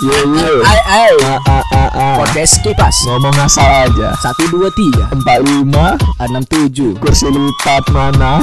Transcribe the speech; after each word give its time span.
Yo 0.00 0.16
yo. 0.32 0.64
Ai 0.64 0.80
ai. 0.88 1.12
Ah, 1.28 1.36
ah, 1.44 1.64
ah, 1.76 1.88
ah. 1.92 2.14
Podcast 2.24 2.56
kipas. 2.64 2.96
Ngomong 3.04 3.36
asal 3.36 3.68
aja. 3.84 4.16
Satu 4.24 4.48
dua 4.48 4.72
tiga 4.72 5.12
Empat 5.12 5.44
lima. 5.44 6.00
enam 6.24 6.40
tujuh. 6.48 6.96
Kursi 6.96 7.28
lipat 7.28 7.84
mana? 7.92 8.40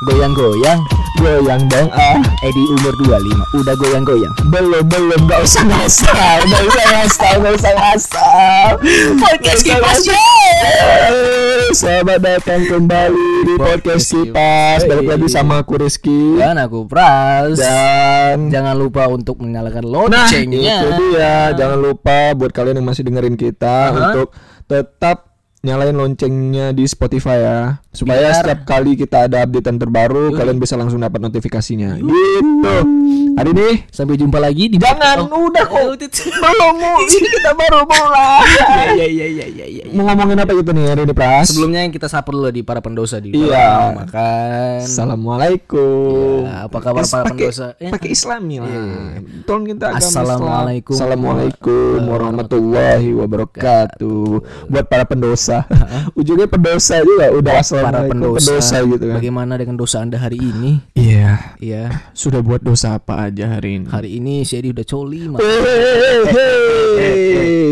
Goyang-goyang. 0.00 0.80
Goyang 1.14 1.68
dong 1.68 1.92
ah. 1.92 2.16
Eh 2.40 2.48
di 2.48 2.62
umur 2.72 2.96
25 3.04 3.20
udah 3.52 3.74
goyang-goyang. 3.76 4.32
Belum 4.48 4.80
belum 4.82 5.28
nggak 5.28 5.44
usah 5.44 5.60
ngasal, 5.60 6.40
nggak 6.40 6.62
usah 6.64 6.84
ngasal, 6.88 7.34
nggak 7.36 7.54
usah 7.54 7.72
ngasal. 7.76 8.68
Podcast 9.20 9.60
Kipas. 9.60 10.00
Selamat 11.70 12.16
datang 12.18 12.64
kembali 12.64 13.28
di 13.44 13.54
podcast 13.54 14.08
Kipas. 14.08 14.88
Balik 14.88 15.04
lagi 15.06 15.28
sama 15.28 15.60
aku 15.60 15.76
Rizky 15.76 16.40
Dan 16.40 16.56
aku 16.56 16.88
Pras. 16.88 17.60
dan 17.60 18.48
Jangan 18.48 18.72
lupa 18.74 19.04
untuk 19.04 19.36
menyalakan 19.38 19.84
Nah, 19.84 19.92
loncengnya. 20.08 20.80
itu 20.80 20.88
dia. 21.12 21.52
Jangan 21.52 21.76
lupa 21.76 22.32
buat 22.32 22.48
kalian 22.50 22.80
yang 22.80 22.88
masih 22.88 23.04
dengerin 23.04 23.36
kita 23.36 23.92
Aha. 23.92 23.96
untuk 24.16 24.32
tetap 24.64 25.29
nyalain 25.60 25.92
loncengnya 25.92 26.72
di 26.72 26.84
Spotify 26.84 27.36
ya. 27.38 27.58
Supaya 27.90 28.22
Biar- 28.24 28.36
setiap 28.40 28.60
kali 28.64 28.94
kita 28.94 29.28
ada 29.28 29.42
updatean 29.42 29.76
terbaru, 29.76 30.30
Yoi. 30.30 30.38
kalian 30.38 30.56
bisa 30.56 30.72
langsung 30.74 30.98
dapat 30.98 31.20
notifikasinya. 31.20 32.00
Gitu. 32.00 32.74
Hari 33.30 33.50
ini 33.50 33.68
Sampai 33.88 34.14
jumpa 34.14 34.36
lagi 34.36 34.68
di 34.68 34.76
jangan 34.76 35.24
Oh. 35.24 35.48
udah 35.48 35.64
kok. 35.64 35.96
Belum 36.00 36.76
kita 37.30 37.50
baru 37.52 37.82
mulai. 37.82 38.44
Ya 38.94 39.06
ya 39.06 39.26
ya 39.28 39.46
ya 39.46 39.66
ya. 39.66 39.84
ya. 39.84 39.92
Mau 39.92 40.04
ngomongin 40.04 40.38
apa 40.38 40.52
gitu 40.52 40.70
nih 40.70 40.84
hari 40.88 41.02
ini, 41.02 41.12
Pras? 41.12 41.50
Sebelumnya 41.50 41.80
yang 41.82 41.90
kita 41.90 42.06
sapa 42.06 42.28
dulu 42.28 42.48
di 42.48 42.60
para 42.60 42.80
pendosa 42.80 43.18
di 43.18 43.32
Iya. 43.32 43.96
makan. 43.96 44.80
Assalamualaikum. 44.80 46.40
Iya, 46.42 46.56
apa 46.66 46.78
kabar 46.78 47.02
para 47.02 47.24
pakai- 47.26 47.48
pendosa? 47.48 47.66
Ya. 47.76 47.90
Pakai 47.90 48.08
Islami 48.10 48.56
lah. 48.58 48.68
Iya. 48.68 48.84
Tolong 49.44 49.64
kita 49.66 49.84
agama 49.88 49.98
Islam. 50.00 50.24
Assalamualaikum. 50.24 50.94
Assalamualaikum 50.94 51.96
warahmatullahi 52.06 53.08
wabarakatuh. 53.14 54.28
Buat 54.68 54.84
para 54.86 55.04
pendosa. 55.04 55.49
Ujungnya 56.18 56.46
pendosa 56.46 57.02
juga 57.02 57.26
udah 57.34 57.52
para 57.52 57.62
assalamualaikum 57.62 58.38
pendosa, 58.38 58.76
gitu 58.86 59.04
kan. 59.04 59.16
Bagaimana 59.18 59.52
dengan 59.58 59.76
dosa 59.76 59.96
Anda 60.02 60.16
hari 60.18 60.38
ini? 60.38 60.80
Iya. 60.94 61.56
Iya. 61.58 62.10
Sudah 62.14 62.40
buat 62.40 62.62
dosa 62.62 62.96
apa 62.98 63.26
aja 63.26 63.58
hari 63.58 63.82
ini? 63.82 63.86
Hari 63.90 64.10
ini 64.20 64.46
Edi 64.46 64.70
udah 64.70 64.86
coli 64.86 65.20
mah. 65.30 65.40
Hehehe, 65.40 66.44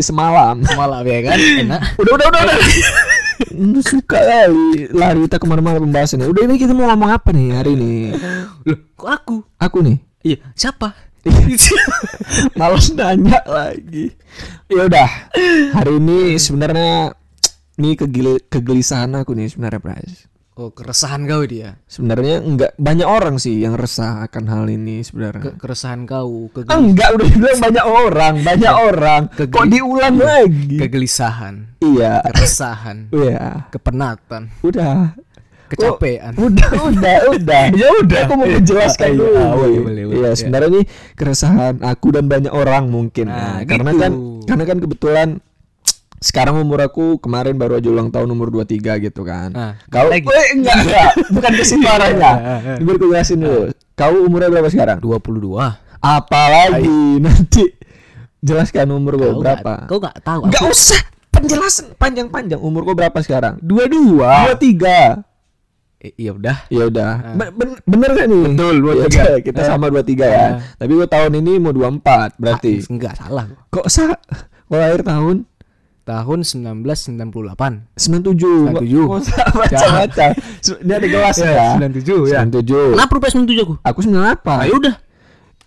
semalam. 0.01 0.61
Malah 0.63 1.05
ya 1.05 1.19
kan? 1.29 1.37
Enak. 1.37 1.81
Udah 2.01 2.11
udah 2.17 2.27
udah. 2.33 2.41
udah. 2.49 2.57
Lu 3.55 3.79
suka 3.79 4.19
kali 4.19 4.91
lari 4.91 5.23
kita 5.29 5.39
ke 5.39 5.45
mana-mana 5.47 5.79
pembahasannya. 5.79 6.27
Udah 6.27 6.43
ini 6.43 6.59
kita 6.59 6.75
mau 6.75 6.91
ngomong 6.91 7.11
apa 7.13 7.31
nih 7.31 7.55
hari 7.55 7.71
ini? 7.77 8.11
Loh, 8.67 8.79
kok 8.99 9.09
aku? 9.09 9.35
Aku 9.61 9.79
nih. 9.79 9.97
Iya, 10.19 10.37
siapa? 10.57 10.91
Males 12.59 12.91
nanya 12.95 13.39
lagi. 13.47 14.11
Ya 14.71 14.87
udah. 14.87 15.09
Hari 15.75 15.91
ini 15.99 16.39
sebenarnya 16.39 17.15
nih 17.79 17.95
kegili- 17.95 18.43
kegelisahan 18.45 19.15
aku 19.15 19.31
nih 19.31 19.47
sebenarnya 19.47 19.79
Pras. 19.79 20.27
oh, 20.53 20.69
keresahan 20.69 21.23
kau 21.23 21.39
dia. 21.41 21.79
Sebenarnya 21.85 22.39
enggak 22.39 22.75
banyak 22.75 23.07
orang 23.07 23.35
sih 23.35 23.57
yang 23.57 23.73
resah 23.73 24.21
akan 24.21 24.43
hal 24.45 24.67
ini 24.67 24.99
Ke 24.99 25.05
sebenarnya. 25.05 25.55
keresahan 25.55 26.03
kau, 26.03 26.47
ke 26.49 26.67
Enggak 26.67 27.15
udah 27.15 27.27
bilang 27.29 27.59
banyak 27.61 27.85
orang, 27.87 28.33
banyak 28.43 28.73
orang. 28.75 29.21
Kegeli- 29.31 29.55
Kok 29.55 29.65
diulang 29.69 30.15
lagi? 30.19 30.75
kegelisahan, 30.77 31.79
Iya. 31.79 32.19
keresahan, 32.27 33.07
Iya. 33.09 33.71
kepenatan, 33.71 34.51
Udah. 34.59 35.15
kecapean. 35.69 36.33
Udah, 36.35 36.69
udah, 36.83 37.17
udah. 37.31 37.63
Ya 37.79 37.87
udah, 37.95 38.19
aku 38.25 38.33
mau 38.35 38.49
menjelaskan 38.49 39.07
Iya, 39.07 39.15
dulu. 39.15 39.37
ah, 39.37 39.53
boleh, 39.55 39.79
boleh, 39.79 40.03
boleh. 40.03 40.17
Iya, 40.17 40.27
Iya. 40.27 40.35
sebenarnya 40.35 40.69
ini 40.69 40.81
keresahan 41.13 41.73
aku 41.79 42.07
dan 42.11 42.25
banyak 42.25 42.51
orang 42.51 42.83
mungkin. 42.85 43.29
Nah, 43.29 43.37
Nah, 43.55 43.57
karena 43.63 43.91
gitu. 43.91 44.01
kan 44.01 44.11
karena 44.43 44.63
kan 44.65 44.77
kebetulan 44.77 45.27
sekarang 46.19 46.55
umur 46.57 46.79
aku 46.81 47.15
kemarin 47.17 47.55
baru 47.55 47.75
aja 47.75 47.87
ulang 47.87 48.07
tahun 48.07 48.27
umur 48.27 48.51
23 48.53 48.75
gitu 49.01 49.23
kan. 49.23 49.49
Nah, 49.49 49.73
Kau 49.87 50.05
lagi. 50.05 50.23
Eh, 50.23 50.47
enggak, 50.53 50.75
enggak, 50.77 51.09
bukan 51.29 51.51
ke 51.53 51.63
situ 51.63 51.83
arahnya. 51.83 52.31
Ah, 52.31 52.59
Biar 52.75 52.93
aku 52.93 53.05
jelasin 53.05 53.39
dulu. 53.39 53.61
Kau 53.93 54.15
umurnya 54.21 54.49
berapa 54.49 54.67
sekarang? 54.67 54.99
22. 54.99 55.55
Apalagi 55.99 56.99
nanti 57.19 57.63
jelaskan 58.37 58.87
umur 58.89 59.15
Kau 59.15 59.39
berapa. 59.39 59.63
nggak- 59.63 59.87
Kau 59.87 59.97
enggak 59.97 60.17
tahu. 60.21 60.41
Enggak 60.43 60.61
aku 60.61 60.69
usah 60.69 61.01
penjelasan 61.29 61.85
panjang-panjang 61.95 62.59
umur 62.59 62.83
gua 62.83 62.95
berapa 62.97 63.19
sekarang? 63.19 63.55
22. 63.61 64.19
23. 64.19 65.23
Eh, 65.99 66.15
iya 66.17 66.31
udah. 66.31 66.57
Ya 66.67 66.83
udah. 66.85 67.11
Ben- 67.35 67.79
bener 67.81 68.11
kan 68.13 68.25
nih? 68.25 68.43
Betul, 68.49 68.75
Ya 68.75 68.83
23. 69.03 69.07
udah, 69.21 69.37
kita 69.41 69.61
sama 69.63 69.85
23 69.87 70.25
ya. 70.25 70.39
Ah. 70.39 70.51
Tapi 70.75 70.91
gua 70.93 71.07
tahun 71.07 71.31
ini 71.37 71.53
mau 71.57 71.71
24 71.71 72.35
berarti. 72.35 72.73
enggak 72.85 73.13
salah. 73.17 73.47
Kok 73.67 73.87
sa 73.87 74.15
Kok 74.65 74.77
lahir 74.77 75.01
tahun 75.01 75.43
Tahun 76.09 76.39
1998. 76.41 77.85
97. 77.93 78.73
97. 78.81 79.05
Kok 79.05 79.21
sa 79.21 79.43
baca-baca. 79.53 80.25
Dia 80.81 80.95
ada 80.97 81.07
kelas 81.07 81.37
ya. 81.37 81.67
97 81.77 82.25
ya. 82.25 82.41
97. 82.41 82.97
Kenapa 82.97 83.11
rupanya 83.13 83.33
97 83.45 83.61
aku? 83.61 83.73
Aku 83.79 83.99
98. 84.01 84.65
Ayo 84.65 84.73
udah. 84.81 84.95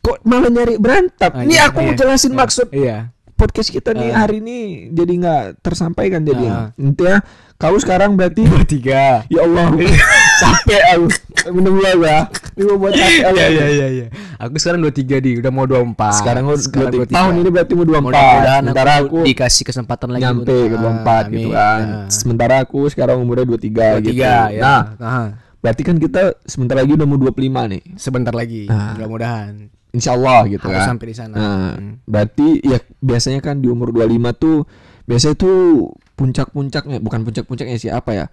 Kok 0.03 0.19
malah 0.27 0.51
nyari 0.51 0.75
berantem? 0.77 1.31
Ah, 1.31 1.47
Nih 1.47 1.55
iya, 1.55 1.71
aku 1.71 1.79
mau 1.79 1.95
iya. 1.95 1.97
jelasin 1.97 2.35
Iya. 2.35 2.39
maksud 2.43 2.67
Iya. 2.75 2.97
podcast 3.33 3.71
kita 3.71 3.91
nih 3.93 4.11
Ah. 4.11 4.23
hari 4.23 4.39
ini 4.39 4.59
jadi 4.91 5.13
nggak 5.15 5.43
tersampaikan 5.61 6.23
jadi 6.23 6.45
Ah. 6.45 6.67
intinya 6.75 7.23
kau 7.55 7.75
sekarang 7.75 8.15
berarti 8.15 8.43
23. 8.43 9.27
ya 9.27 9.41
Allah 9.41 9.67
capek 10.43 10.83
aku 10.89 11.05
minum 11.51 11.73
dulu 11.75 12.03
ya 12.03 12.19
ini 12.53 12.63
mau 12.65 12.77
buat 12.79 12.93
capek 12.93 13.23
aku 13.25 13.35
Iya 13.35 13.47
iya 13.49 13.67
iya 13.69 13.87
iya. 13.89 14.07
Aku 14.39 14.55
sekarang 14.57 14.81
23 14.81 15.19
di, 15.19 15.31
udah 15.39 15.49
mau 15.49 15.65
24. 15.65 15.95
sekarang 16.15 16.43
mau 16.45 16.55
sekarang 16.55 16.93
23. 17.01 17.11
tahun 17.11 17.33
ini 17.37 17.49
berarti 17.49 17.73
mau 17.73 17.85
24 17.85 18.03
Mudah-mudahan 18.05 18.63
sementara 18.63 18.91
aku, 18.97 19.07
aku 19.09 19.19
dikasih 19.25 19.63
kesempatan 19.65 20.09
lagi 20.11 20.23
nyampe 20.23 20.57
ke 20.65 20.77
Ah, 20.77 20.81
24 21.25 21.25
gitu 21.31 21.49
kan 21.51 21.81
Ah. 21.81 22.07
sementara 22.09 22.55
aku 22.61 22.79
sekarang 22.89 23.17
umurnya 23.19 23.45
23, 23.45 23.99
23 23.99 24.03
gitu 24.03 24.19
ya. 24.19 24.37
nah 24.59 24.81
Aha. 24.99 25.25
berarti 25.59 25.83
kan 25.83 25.97
kita 25.97 26.23
sebentar 26.43 26.75
lagi 26.75 26.91
udah 26.93 27.05
mau 27.05 27.17
25 27.17 27.33
nih 27.69 27.83
sebentar 27.95 28.33
lagi. 28.33 28.67
Ah. 28.67 28.93
Mudah-mudahan 28.93 29.53
Insya 29.93 30.13
Allah 30.13 30.49
gitu 30.49 30.65
harus 30.65 30.79
kan 30.81 30.89
sampai 30.91 31.07
di 31.07 31.15
sana. 31.15 31.35
Nah, 31.35 31.73
Hmm. 31.75 32.01
berarti 32.03 32.49
ya 32.63 32.81
biasanya 32.99 33.41
kan 33.41 33.59
di 33.59 33.67
umur 33.67 33.91
25 33.91 34.33
tuh 34.33 34.65
biasanya 35.05 35.37
tuh 35.37 35.91
puncak-puncaknya 36.15 36.99
bukan 36.99 37.21
puncak-puncaknya 37.23 37.77
sih 37.77 37.91
apa 37.91 38.11
ya? 38.15 38.27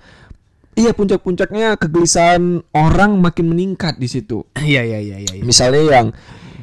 Iya 0.71 0.91
puncak-puncaknya 0.91 1.75
kegelisahan 1.75 2.43
orang 2.71 3.17
makin 3.17 3.49
meningkat 3.49 3.95
di 3.95 4.05
situ. 4.05 4.45
Iya 4.55 4.81
iya 4.81 4.99
iya 4.99 5.17
iya. 5.17 5.33
iya. 5.33 5.43
Misalnya 5.43 5.81
yang 5.83 6.07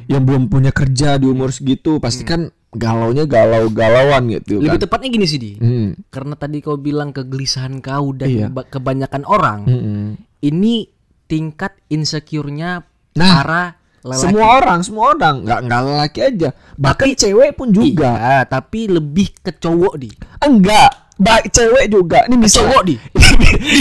yang 0.05 0.23
belum 0.23 0.47
punya 0.47 0.69
kerja 0.69 1.15
di 1.15 1.25
umur 1.25 1.49
segitu 1.49 1.97
pasti 1.97 2.23
kan 2.23 2.47
galaunya 2.69 3.23
galau-galauan 3.23 4.27
gitu 4.29 4.57
Hmm. 4.57 4.63
Lebih 4.63 4.77
kan. 4.77 4.83
tepatnya 4.85 5.09
gini 5.11 5.25
sih 5.25 5.37
di. 5.37 5.51
Hmm. 5.55 5.95
Karena 6.07 6.33
tadi 6.33 6.57
kau 6.59 6.75
bilang 6.75 7.11
kegelisahan 7.11 7.77
kau 7.77 8.11
dan 8.11 8.27
Iya. 8.27 8.47
ba- 8.47 8.65
kebanyakan 8.65 9.23
orang, 9.23 9.59
Mm-mm. 9.63 10.05
ini 10.41 10.87
tingkat 11.25 11.75
insecure-nya 11.87 12.83
Nah, 13.13 13.31
para 13.33 13.63
lelaki. 13.99 14.21
Semua 14.21 14.47
orang, 14.55 14.79
semua 14.81 15.05
orang, 15.11 15.35
nggak 15.41 15.59
nggak 15.63 15.81
lelaki 15.83 16.19
aja, 16.23 16.49
bahkan 16.75 17.07
cewek 17.11 17.51
pun 17.53 17.69
juga. 17.69 18.11
Iya, 18.13 18.39
tapi 18.45 18.87
lebih 18.87 19.33
ke 19.37 19.51
cowok 19.53 19.93
di. 19.97 20.11
Enggak, 20.39 21.06
baik 21.17 21.45
cewek 21.49 21.85
juga. 21.87 22.19
Ini 22.25 22.35
bisa 22.37 22.61
Cowok 22.61 22.81
di. 22.83 22.95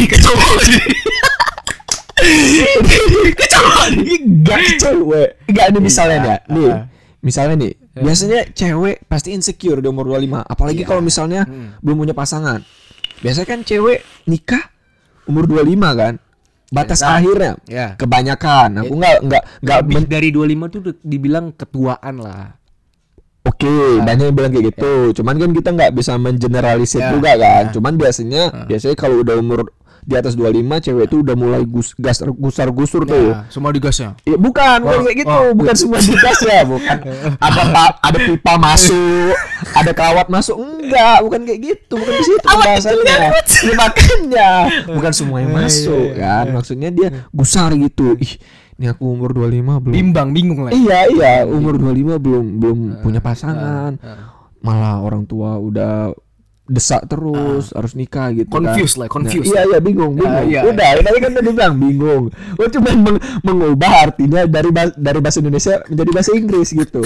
ke 0.07 0.17
cowok 0.19 0.61
di. 0.65 0.79
Kecewaan 3.31 3.93
Enggak 4.01 4.81
cewek 4.81 5.29
Enggak 5.47 5.67
ini 5.69 5.79
misalnya 5.79 6.17
Iya, 6.17 6.25
ya 6.27 6.37
Nih 6.49 6.67
ah. 6.67 6.83
Misalnya 7.21 7.55
nih 7.57 7.73
Biasanya 7.95 8.41
cewek 8.51 8.97
pasti 9.07 9.29
insecure 9.31 9.79
di 9.79 9.87
umur 9.87 10.09
25 10.11 10.41
Apalagi 10.43 10.81
Iya. 10.81 10.89
kalau 10.89 11.03
misalnya 11.05 11.45
Hmm. 11.45 11.77
Belum 11.79 12.01
punya 12.01 12.17
pasangan 12.17 12.65
Biasanya 13.21 13.47
kan 13.47 13.61
cewek 13.63 14.01
nikah 14.25 14.65
Umur 15.25 15.45
25 15.45 15.77
kan 15.93 16.15
Batas 16.67 16.99
Biasa. 16.99 17.15
akhirnya 17.15 17.53
Ya. 17.69 17.89
Kebanyakan 17.95 18.69
Aku 18.81 18.93
nggak 18.97 19.17
nggak 19.23 19.43
nggak 19.63 19.81
dari 20.09 20.29
25 20.31 20.67
tuh 20.67 20.81
dibilang 20.99 21.53
ketuaan 21.53 22.17
lah. 22.19 22.59
Oke 23.47 23.71
banyak 24.03 24.25
yang 24.29 24.37
bilang 24.37 24.51
kayak 24.51 24.75
gitu. 24.75 25.23
Cuman 25.23 25.39
kan 25.39 25.51
kita 25.55 25.69
nggak 25.71 25.91
bisa 25.95 26.19
mengeneralisir 26.19 26.99
Ya, 27.01 27.15
juga 27.15 27.31
kan. 27.39 27.71
ya. 27.71 27.73
Cuman 27.73 27.93
biasanya 27.95 28.43
Biasanya 28.67 28.97
kalau 28.99 29.23
udah 29.23 29.39
umur 29.39 29.71
di 30.07 30.15
atas 30.15 30.39
25 30.39 30.55
cewek 30.79 31.11
itu 31.11 31.17
udah 31.19 31.35
mulai 31.35 31.67
gus 31.67 31.91
gas 31.99 32.23
gusar 32.39 32.71
gusur 32.71 33.03
tuh. 33.03 33.35
Ya, 33.35 33.43
semua 33.51 33.75
digasnya. 33.75 34.15
Ya, 34.23 34.39
bukan, 34.39 34.87
bukan 34.87 35.03
kayak 35.03 35.19
gitu, 35.27 35.35
oh. 35.35 35.51
bukan 35.51 35.75
semua 35.75 35.99
digas 35.99 36.39
ya, 36.47 36.63
bukan. 36.71 36.97
Ada 37.43 37.63
ada 37.99 38.19
pipa 38.23 38.55
masuk, 38.55 39.35
ada 39.75 39.91
kawat 39.91 40.31
masuk, 40.31 40.55
enggak, 40.63 41.19
bukan 41.27 41.41
kayak 41.43 41.59
gitu, 41.59 41.99
bukan 41.99 42.15
di 42.15 42.23
situ 42.23 42.39
pembahasannya. 42.39 43.17
Ya, 43.67 43.73
makanya, 43.75 44.51
bukan 44.95 45.11
semua 45.11 45.43
yang 45.43 45.51
Iya, 45.51 45.59
masuk 45.67 46.07
iya, 46.15 46.23
kan, 46.23 46.45
maksudnya 46.55 46.91
dia 46.95 47.09
gusar 47.35 47.75
gitu. 47.75 48.15
Ih, 48.23 48.39
ini 48.77 48.87
aku 48.87 49.05
umur 49.09 49.33
25 49.33 49.81
belum. 49.81 49.95
Bimbang, 49.95 50.29
bingung 50.31 50.61
lah. 50.61 50.71
Iya, 50.71 50.99
iya, 51.09 51.33
umur 51.43 51.77
25 51.77 52.17
belum 52.17 52.45
belum 52.57 52.79
punya 53.01 53.21
pasangan. 53.21 53.97
Ah, 53.99 54.37
Malah 54.59 55.01
orang 55.01 55.25
tua 55.25 55.57
udah 55.57 56.13
desak 56.67 57.07
terus 57.07 57.71
harus 57.71 57.95
nikah 57.95 58.35
gitu 58.35 58.51
Confused 58.51 58.99
kan. 58.99 59.01
lah, 59.01 59.09
confused. 59.09 59.47
Nah, 59.47 59.55
iya 59.55 59.63
iya 59.65 59.79
bingung 59.79 60.13
bingung. 60.13 60.35
Ah, 60.35 60.43
iya, 60.43 60.61
Udah 60.67 60.99
tadi 60.99 61.19
kan 61.21 61.31
tadi 61.33 61.49
bilang 61.49 61.75
bingung. 61.77 62.25
Gue 62.53 62.69
cuma 62.69 62.91
meng- 62.93 63.23
mengubah 63.41 63.93
artinya 64.05 64.43
dari 64.45 64.69
ba- 64.69 64.93
dari 64.93 65.19
bahasa 65.21 65.39
Indonesia 65.39 65.79
menjadi 65.87 66.11
bahasa 66.11 66.31
Inggris 66.35 66.69
gitu. 66.69 67.03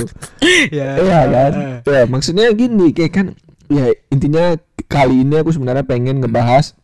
Ya. 0.73 0.97
Iya 0.97 1.21
kan? 1.29 1.53
Ya, 1.85 2.03
maksudnya 2.05 2.49
gini 2.51 2.91
kayak 2.91 3.13
kan 3.13 3.27
ya 3.69 3.85
intinya 4.09 4.57
kali 4.87 5.23
ini 5.23 5.37
aku 5.37 5.53
sebenarnya 5.53 5.85
pengen 5.85 6.19
ngebahas 6.19 6.75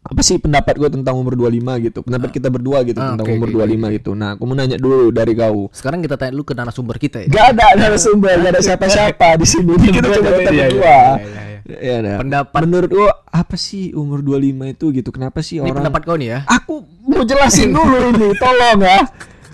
apa 0.00 0.20
sih 0.20 0.36
pendapat 0.36 0.74
gue 0.74 0.88
tentang 0.90 1.12
umur 1.14 1.36
25 1.36 1.60
gitu. 1.82 1.98
Pendapat 2.00 2.28
kita 2.30 2.48
berdua 2.48 2.80
gitu 2.82 2.96
Ah, 2.96 3.12
tentang 3.12 3.26
oke, 3.26 3.36
umur 3.36 3.48
oke, 3.48 3.56
25 3.68 3.92
gitu. 3.92 4.10
Nah, 4.12 4.32
aku 4.32 4.42
mau 4.42 4.54
nanya 4.54 4.74
dulu 4.74 5.08
dari 5.10 5.32
kau. 5.32 5.68
Sekarang 5.70 6.00
kita 6.00 6.16
tanya 6.16 6.32
dulu 6.32 6.44
ke 6.44 6.54
narasumber 6.54 6.96
kita 6.96 7.20
ya. 7.20 7.28
Gak 7.28 7.46
ada 7.52 7.66
narasumber, 7.76 8.32
gak 8.38 8.50
ada 8.50 8.62
siapa-siapa 8.66 9.36
di 9.36 9.46
sini. 9.46 9.72
Kita 9.76 10.00
cuma 10.02 10.16
kita 10.16 10.30
Iya, 10.30 10.40
iya, 10.40 10.66
berdua. 10.66 10.88
iya, 10.88 11.04
iya, 11.20 11.48
Ya, 11.70 11.96
nah. 12.00 12.16
Pendapat- 12.18 12.60
menurut 12.60 12.90
gua 12.90 13.10
apa 13.24 13.54
sih 13.54 13.92
umur 13.92 14.18
25 14.20 14.40
itu 14.68 14.90
gitu? 14.90 15.08
Kenapa 15.10 15.38
sih 15.38 15.56
Ini 15.56 15.68
orang 15.68 15.76
pendapat 15.84 16.00
kau 16.02 16.16
nih 16.16 16.28
ya. 16.28 16.38
Aku 16.48 16.74
mau 17.04 17.22
jelasin 17.22 17.70
dulu 17.70 17.96
ini, 18.10 18.28
tolong 18.34 18.80
ya. 18.80 18.98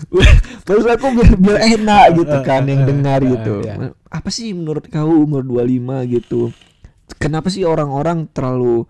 Maksud 0.65 0.89
aku 0.89 1.05
biar, 1.11 1.31
biar 1.35 1.57
enak 1.75 2.03
gitu 2.15 2.37
kan 2.41 2.63
yang 2.63 2.81
dengar 2.83 3.19
gitu. 3.19 3.61
iya. 3.61 3.91
Apa 4.07 4.29
sih 4.29 4.49
menurut 4.51 4.87
kau 4.87 5.11
umur 5.11 5.43
25 5.43 5.67
gitu? 6.09 6.49
Kenapa 7.17 7.47
sih 7.47 7.61
orang-orang 7.63 8.25
terlalu 8.27 8.87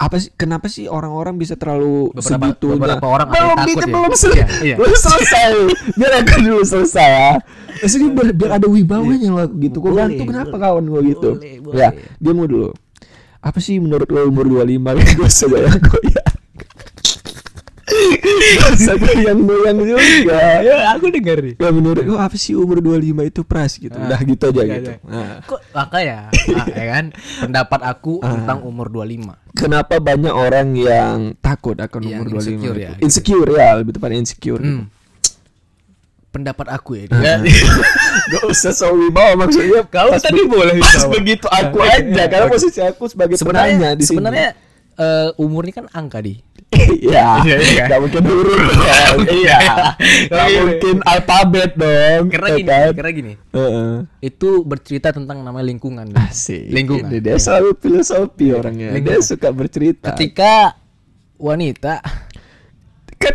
apa 0.00 0.16
sih 0.16 0.32
kenapa 0.32 0.64
sih 0.66 0.88
orang-orang 0.88 1.36
bisa 1.36 1.54
terlalu 1.54 2.08
Beberapa- 2.10 2.24
segitunya 2.24 2.74
beberapa 2.74 3.06
orang 3.06 3.26
belum 3.28 3.52
takut 3.54 3.68
ya? 3.78 3.86
belum 3.86 4.12
sel- 4.14 4.32
Iya, 4.32 4.46
iya. 4.64 4.74
belum 4.74 4.94
selesai. 4.96 5.50
Biar 5.92 6.12
aku 6.18 6.34
dulu 6.40 6.62
selesai 6.64 7.04
ya. 7.06 7.30
Maksudnya 7.78 8.08
biar, 8.10 8.28
biar 8.32 8.50
ada 8.54 8.66
wibawanya 8.66 9.28
loh 9.30 9.48
gitu. 9.54 9.76
Kok 9.78 9.92
gantung 9.92 10.24
kenapa 10.26 10.48
boleh. 10.50 10.62
kawan 10.62 10.84
gua 10.86 11.00
gitu? 11.02 11.30
Boleh, 11.36 11.52
Ya 11.70 11.92
boleh. 11.92 12.16
dia 12.16 12.32
mau 12.32 12.46
dulu. 12.46 12.70
Apa 13.40 13.56
sih 13.58 13.76
menurut 13.76 14.04
lo 14.06 14.20
umur 14.22 14.44
25 14.44 15.00
Gue 15.16 15.28
segoyang-goyang 15.30 15.80
Gak 15.80 16.04
usah 16.12 16.19
goyang-goyang 18.96 19.78
juga 19.80 20.38
Ya, 20.60 20.76
aku 20.92 21.08
dengar 21.08 21.38
nih. 21.40 21.54
Ya 21.56 21.70
menurut 21.70 22.02
lo 22.02 22.16
apa 22.16 22.34
sih 22.34 22.52
umur 22.52 22.80
25 22.80 23.00
itu 23.26 23.40
pras 23.42 23.76
gitu 23.76 23.92
Ah, 23.92 24.06
Udah 24.06 24.20
gitu 24.20 24.44
aja 24.48 24.62
iya, 24.62 24.74
gitu. 24.76 24.90
Nah, 25.04 25.40
Kok 25.44 25.60
makanya 25.70 26.16
ah, 26.30 26.66
ya 26.66 26.84
kan 26.88 27.04
pendapat 27.40 27.80
aku 27.82 28.12
tentang 28.20 28.58
umur 28.62 28.86
25. 28.88 29.34
Kenapa 29.52 29.98
banyak 29.98 30.30
orang 30.30 30.68
yang 30.72 31.18
takut 31.38 31.76
akan 31.76 32.00
Yang 32.00 32.12
umur 32.14 32.26
25 32.30 32.38
insecure 32.38 32.76
itu? 32.76 32.80
ya, 32.80 32.90
gitu. 32.90 33.02
Insecure 33.02 33.50
ya 33.50 33.68
lebih 33.76 33.92
tepatnya 33.92 34.18
insecure 34.18 34.62
Hmm. 34.62 34.84
Pendapat 36.30 36.70
aku 36.70 36.94
ya. 36.94 37.04
Nah. 37.10 37.42
Gak 38.30 38.44
usah 38.46 38.70
so 38.70 38.94
wibawa 38.94 39.34
maksudnya 39.36 39.82
Kau 39.94 40.14
pas 40.14 40.22
tadi 40.22 40.46
boleh 40.46 40.78
pas 40.78 41.02
begitu 41.10 41.46
aku 41.50 41.82
aja 41.82 42.22
karena 42.30 42.46
posisi 42.46 42.78
aku 42.78 43.10
sebagai 43.10 43.34
sebenarnya 43.34 43.74
penanya 43.74 43.90
di 43.98 44.04
sini. 44.06 44.10
sebenarnya 44.14 44.48
eh, 44.94 45.28
umur 45.42 45.66
ini 45.66 45.74
kan 45.74 45.90
angka 45.90 46.22
di. 46.22 46.38
Ya, 46.98 47.40
Iya, 47.40 47.56
iya. 47.58 47.84
gak 47.86 48.00
mungkin 48.00 48.22
huruf 48.22 48.58
dong. 48.58 49.18
Iya, 49.40 49.58
gak 50.26 50.46
Iya. 50.46 50.60
mungkin 50.60 50.96
alfabet 51.02 51.70
dong. 51.74 52.22
Karena 52.28 52.48
ya 52.48 52.56
gini, 52.56 52.68
kan? 52.68 52.88
karena 52.92 53.10
gini. 53.12 53.32
Heeh. 53.50 53.92
Itu 54.20 54.50
bercerita 54.62 55.08
tentang 55.10 55.40
namanya 55.40 55.66
lingkungan. 55.66 56.10
Asik. 56.12 56.68
Lingkungan. 56.68 57.10
Dia 57.14 57.36
selalu 57.36 57.76
filosofi 57.76 58.46
orangnya. 58.50 58.94
Dia 58.96 59.18
suka 59.20 59.48
bercerita. 59.50 60.10
Ketika 60.10 60.74
wanita 61.36 62.02
kan 63.16 63.34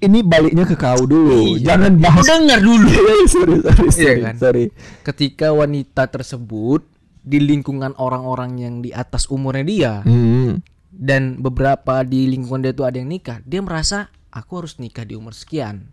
ini 0.00 0.20
baliknya 0.20 0.64
ke 0.64 0.74
kau 0.74 1.04
dulu. 1.04 1.54
Iya. 1.54 1.72
Jangan 1.72 1.92
bahas. 1.96 2.24
dengar 2.24 2.58
dulu. 2.58 2.88
sorry, 2.88 3.24
sorry, 3.28 3.56
sorry, 3.60 3.88
Iya 3.96 4.12
kan? 4.22 4.34
sorry. 4.36 4.64
Ketika 5.00 5.48
wanita 5.50 6.02
tersebut 6.06 6.84
di 7.20 7.36
lingkungan 7.38 7.92
orang-orang 7.94 8.56
yang 8.56 8.74
di 8.80 8.90
atas 8.90 9.28
umurnya 9.28 9.60
dia 9.62 9.94
Hmm. 10.02 10.64
Dan 10.90 11.38
beberapa 11.38 12.02
di 12.02 12.26
lingkungan 12.26 12.66
dia 12.66 12.74
itu 12.74 12.82
ada 12.82 12.98
yang 12.98 13.10
nikah, 13.10 13.38
dia 13.46 13.62
merasa 13.62 14.10
aku 14.34 14.62
harus 14.62 14.78
nikah 14.82 15.06
di 15.06 15.14
umur 15.14 15.34
sekian. 15.34 15.90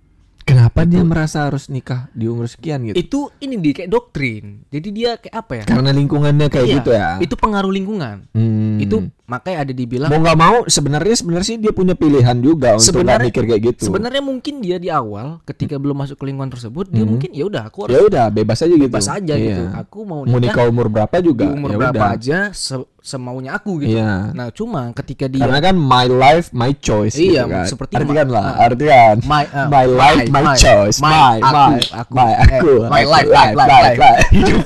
Kenapa 0.47 0.88
dia 0.88 1.03
merasa 1.03 1.44
harus 1.44 1.67
nikah 1.67 2.07
di 2.15 2.23
umur 2.23 2.47
sekian 2.47 2.79
gitu? 2.88 2.95
Itu 2.95 3.19
ini 3.38 3.59
di 3.59 3.75
kayak 3.75 3.91
doktrin. 3.91 4.63
Jadi 4.71 4.88
dia 4.89 5.19
kayak 5.19 5.35
apa 5.35 5.51
ya? 5.53 5.63
Karena 5.67 5.91
lingkungannya 5.91 6.47
kayak 6.47 6.65
Iya, 6.65 6.75
gitu 6.79 6.89
ya. 6.95 7.09
Itu 7.19 7.35
pengaruh 7.35 7.67
lingkungan. 7.67 8.31
Hmm. 8.31 8.79
Itu 8.79 9.11
makanya 9.27 9.67
ada 9.67 9.73
dibilang 9.75 10.07
mau 10.07 10.23
nggak 10.23 10.39
mau 10.39 10.57
sebenarnya 10.63 11.19
sebenarnya 11.19 11.44
sih 11.45 11.59
dia 11.59 11.75
punya 11.75 11.99
pilihan 11.99 12.39
juga 12.39 12.79
untuk 12.79 12.79
nggak 12.79 12.88
sebenarnya 12.95 13.27
mikir 13.27 13.44
kayak 13.44 13.61
gitu. 13.67 13.83
Sebenarnya 13.91 14.23
mungkin 14.23 14.53
dia 14.63 14.79
di 14.79 14.88
awal 14.88 15.44
ketika 15.44 15.75
belum 15.75 15.99
masuk 15.99 16.15
ke 16.15 16.25
lingkungan 16.25 16.47
tersebut, 16.47 16.88
dia 16.88 17.03
mungkin 17.03 17.35
ya 17.35 17.44
udah 17.44 17.67
aku 17.67 17.91
ya 17.91 17.99
harus 17.99 18.07
udah 18.07 18.25
bebas 18.31 18.57
aja 18.63 18.71
gitu. 18.71 18.88
bebas 18.88 19.07
aja 19.11 19.33
gitu. 19.35 19.63
Iya. 19.67 19.83
Aku 19.83 20.07
mau 20.07 20.23
Mau 20.23 20.39
nikah 20.39 20.63
nikah 20.63 20.65
umur 20.71 20.88
berapa 20.88 21.15
juga. 21.19 21.44
di 21.44 21.51
umur 21.51 21.75
ya 21.75 21.77
berapa 21.77 22.05
aja 22.15 22.38
se- 22.55 22.88
semaunya 23.03 23.55
aku 23.55 23.83
gitu. 23.83 23.99
Iya. 23.99 24.31
Nah, 24.31 24.47
cuma 24.51 24.91
ketika 24.91 25.27
dia 25.27 25.44
Karena 25.44 25.59
kan 25.59 25.75
my 25.75 26.07
life 26.07 26.51
my 26.51 26.71
choice 26.71 27.15
Iya, 27.15 27.44
gitu 27.44 27.51
kan. 27.51 27.65
seperti 27.67 27.94
artikan 27.95 28.27
lah, 28.27 28.44
ah. 28.44 28.55
artikan 28.63 29.15
My, 29.23 29.44
ah, 29.47 29.67
my 29.67 29.85
life 29.88 30.27
my, 30.27 30.36
my, 30.39 30.45
my, 30.45 30.55
choice. 30.55 30.97
my, 30.97 31.09
My 31.09 31.37
aku, 31.39 32.13
my 32.13 32.31
aku. 32.37 32.71
my 32.85 33.01
Eh, 33.01 33.07
life, 33.07 33.29
life, 33.29 33.53
life, 33.53 33.69
life. 33.97 34.23
hidupku. 34.29 34.63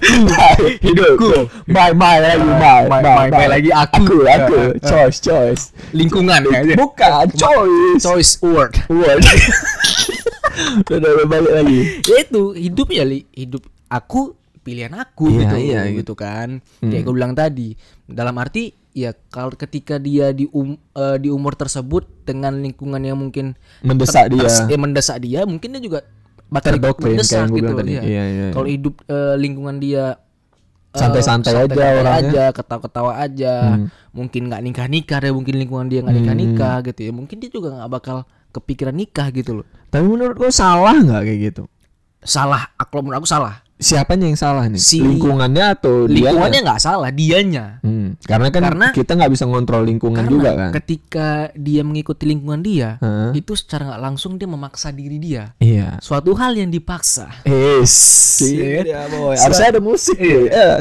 hidupku. 0.79 1.31
My 1.68 1.89
my 1.91 2.15
lagi 2.18 2.44
my 2.44 2.79
My, 2.85 3.01
my, 3.01 3.27
my 3.29 3.45
lagi 3.47 3.69
aku. 3.69 3.95
Aku 4.01 4.15
aku 4.23 4.56
Eh, 4.56 4.68
eh. 4.73 4.83
choice 4.83 5.18
choice. 5.19 5.63
lingkungan 5.91 6.41
ya. 6.44 6.75
Bukan 6.75 7.25
choice. 7.33 8.01
Choice 8.01 8.31
word. 8.41 8.73
Word. 8.88 9.21
Udah 10.88 11.12
balik 11.25 11.53
lagi. 11.53 11.79
ya 12.03 12.18
itu 12.21 12.53
hidup 12.53 12.88
ya 12.91 13.03
li 13.03 13.23
hidup 13.31 13.63
aku 13.88 14.35
pilihan 14.62 14.94
aku 14.94 15.25
Iya, 15.31 15.39
gitu 15.41 15.56
iya, 15.57 15.81
gitu 15.89 16.13
kan 16.13 16.62
kayak 16.79 17.01
gue 17.01 17.13
bilang 17.15 17.33
tadi 17.33 17.73
dalam 18.06 18.35
arti 18.38 18.69
ya 18.92 19.12
kalau 19.28 19.52
ketika 19.52 19.96
dia 19.96 20.32
di 20.32 20.46
um, 20.50 20.76
eh, 20.92 21.18
di 21.18 21.28
umur 21.28 21.54
tersebut 21.54 22.04
dengan 22.22 22.56
lingkungan 22.56 23.00
yang 23.00 23.16
mungkin 23.16 23.56
Mendesak 23.82 24.28
dia. 24.28 24.48
eh, 24.68 24.76
mendesak 24.76 25.18
dia 25.20 25.44
mungkin 25.44 25.72
dia 25.72 25.82
juga 25.82 26.00
bakal 26.48 26.76
Terdoktrin, 26.76 27.16
mendesak 27.16 27.48
gitu 27.50 27.72
tadi. 27.74 27.90
dia. 27.90 28.02
Iya, 28.02 28.24
iya, 28.26 28.46
kalau 28.52 28.68
hidup 28.68 29.00
eh, 29.06 29.36
lingkungan 29.36 29.76
dia 29.78 30.20
eh, 30.92 31.00
Santai-santai 31.00 31.52
aja 31.54 31.60
santai-santai 31.64 32.00
orangnya. 32.02 32.30
aja 32.30 32.44
ketawa-ketawa 32.52 33.12
aja 33.18 33.54
mungkin 34.12 34.42
nggak 34.52 34.62
nikah 34.62 34.88
nikah 34.88 35.18
deh 35.18 35.32
mungkin 35.32 35.56
lingkungan 35.56 35.88
dia 35.88 36.04
nggak 36.04 36.18
nikah 36.18 36.36
nikah 36.36 36.76
gitu 36.84 37.00
ya 37.02 37.12
mungkin 37.12 37.40
dia 37.40 37.48
juga 37.48 37.72
nggak 37.74 37.90
bakal 37.90 38.18
kepikiran 38.52 38.92
nikah 38.92 39.32
gitu 39.32 39.64
loh 39.64 39.66
Tapi 39.88 40.04
menurut 40.04 40.36
lo 40.36 40.52
salah 40.52 40.92
nggak 40.94 41.22
kayak 41.24 41.40
gitu? 41.48 41.64
salah 42.22 42.68
kalau 42.78 43.02
menurut 43.02 43.24
aku 43.24 43.30
salah 43.32 43.64
Siapanya 43.81 44.30
yang 44.30 44.38
salah 44.38 44.69
nih? 44.69 44.78
Si- 44.78 45.01
Lingkungannya 45.01 45.74
atau 45.74 46.06
dia? 46.06 46.30
lingkungannya 46.30 46.60
nggak 46.62 46.78
salah 46.80 47.10
dianya 47.10 47.81
Hmm, 47.81 48.13
karena 48.22 48.48
kan 48.48 48.62
Karena- 48.63 48.94
kita 48.94 49.12
nggak 49.12 49.31
bisa 49.31 49.44
ngontrol 49.44 49.81
lingkungan 49.83 50.22
juga 50.24 50.51
kan. 50.54 50.69
ketika 50.72 51.28
dia 51.51 51.81
mengikuti 51.81 52.24
lingkungan 52.24 52.62
dia 52.62 52.95
Hah? 52.98 53.33
itu 53.33 53.51
secara 53.51 53.89
nggak 53.89 54.01
langsung 54.01 54.38
dia 54.38 54.45
memaksa 54.45 54.94
diri 54.94 55.18
dia 55.18 55.57
Iya. 55.57 55.98
suatu 55.98 56.38
hal 56.38 56.54
yang 56.54 56.69
dipaksa 56.69 57.33
Yes. 57.42 57.94
Iya. 58.39 58.86
Iya, 58.86 59.00
boy. 59.10 59.33
Harusnya 59.33 59.68
ada 59.68 59.81
musik. 59.81 60.13
Iya. 60.16 60.78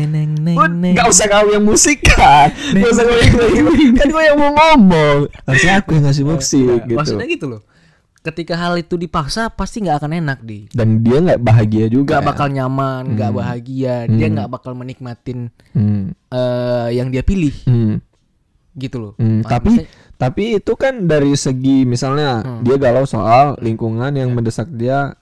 neng, 0.00 0.96
Gak 0.96 1.06
usah 1.06 1.26
kau 1.26 1.44
yang 1.46 1.62
musik 1.62 2.00
kan 2.02 2.48
Gak 2.72 2.88
usah 2.88 3.04
kau 3.04 3.16
yang 3.16 3.36
Kan 3.92 4.08
gue 4.08 4.22
yang 4.22 4.38
mau 4.38 4.50
ngomong 4.50 5.28
Harusnya 5.44 5.72
aku 5.78 5.92
yang 5.92 6.04
ngasih 6.08 6.24
musik 6.24 6.78
gitu 6.82 6.96
maksudnya 6.96 7.28
gitu 7.28 7.46
loh 7.46 7.60
ketika 8.20 8.52
hal 8.52 8.76
itu 8.76 8.94
dipaksa 8.94 9.48
pasti 9.48 9.80
nggak 9.80 9.96
akan 9.98 10.12
enak 10.14 10.38
di 10.40 10.68
Dan 10.68 11.00
dia 11.00 11.18
nggak 11.18 11.40
bahagia 11.40 11.86
juga 11.86 12.16
nggak 12.16 12.28
bakal 12.28 12.48
nyaman 12.48 13.02
nggak 13.10 13.32
bahagia 13.32 13.94
dia 14.06 14.26
nggak 14.28 14.50
bakal 14.50 14.72
menikmatin 14.72 15.48
Hmm. 15.72 16.12
eh, 16.26 16.88
yang 16.92 17.08
dia 17.08 17.20
pilih 17.20 17.54
Hmm. 17.64 17.96
gitu 18.72 18.96
loh 18.98 19.12
Hmm, 19.16 19.40
Nah, 19.40 19.48
tapi 19.50 19.72
maksudnya- 19.74 19.90
tapi 20.14 20.42
itu 20.54 20.72
kan 20.74 20.94
dari 21.02 21.32
segi 21.32 21.82
misalnya 21.82 22.60
dia 22.60 22.76
galau 22.76 23.04
soal 23.04 23.56
lingkungan 23.58 24.12
yang 24.12 24.30
mendesak 24.30 24.68
dia 24.68 25.16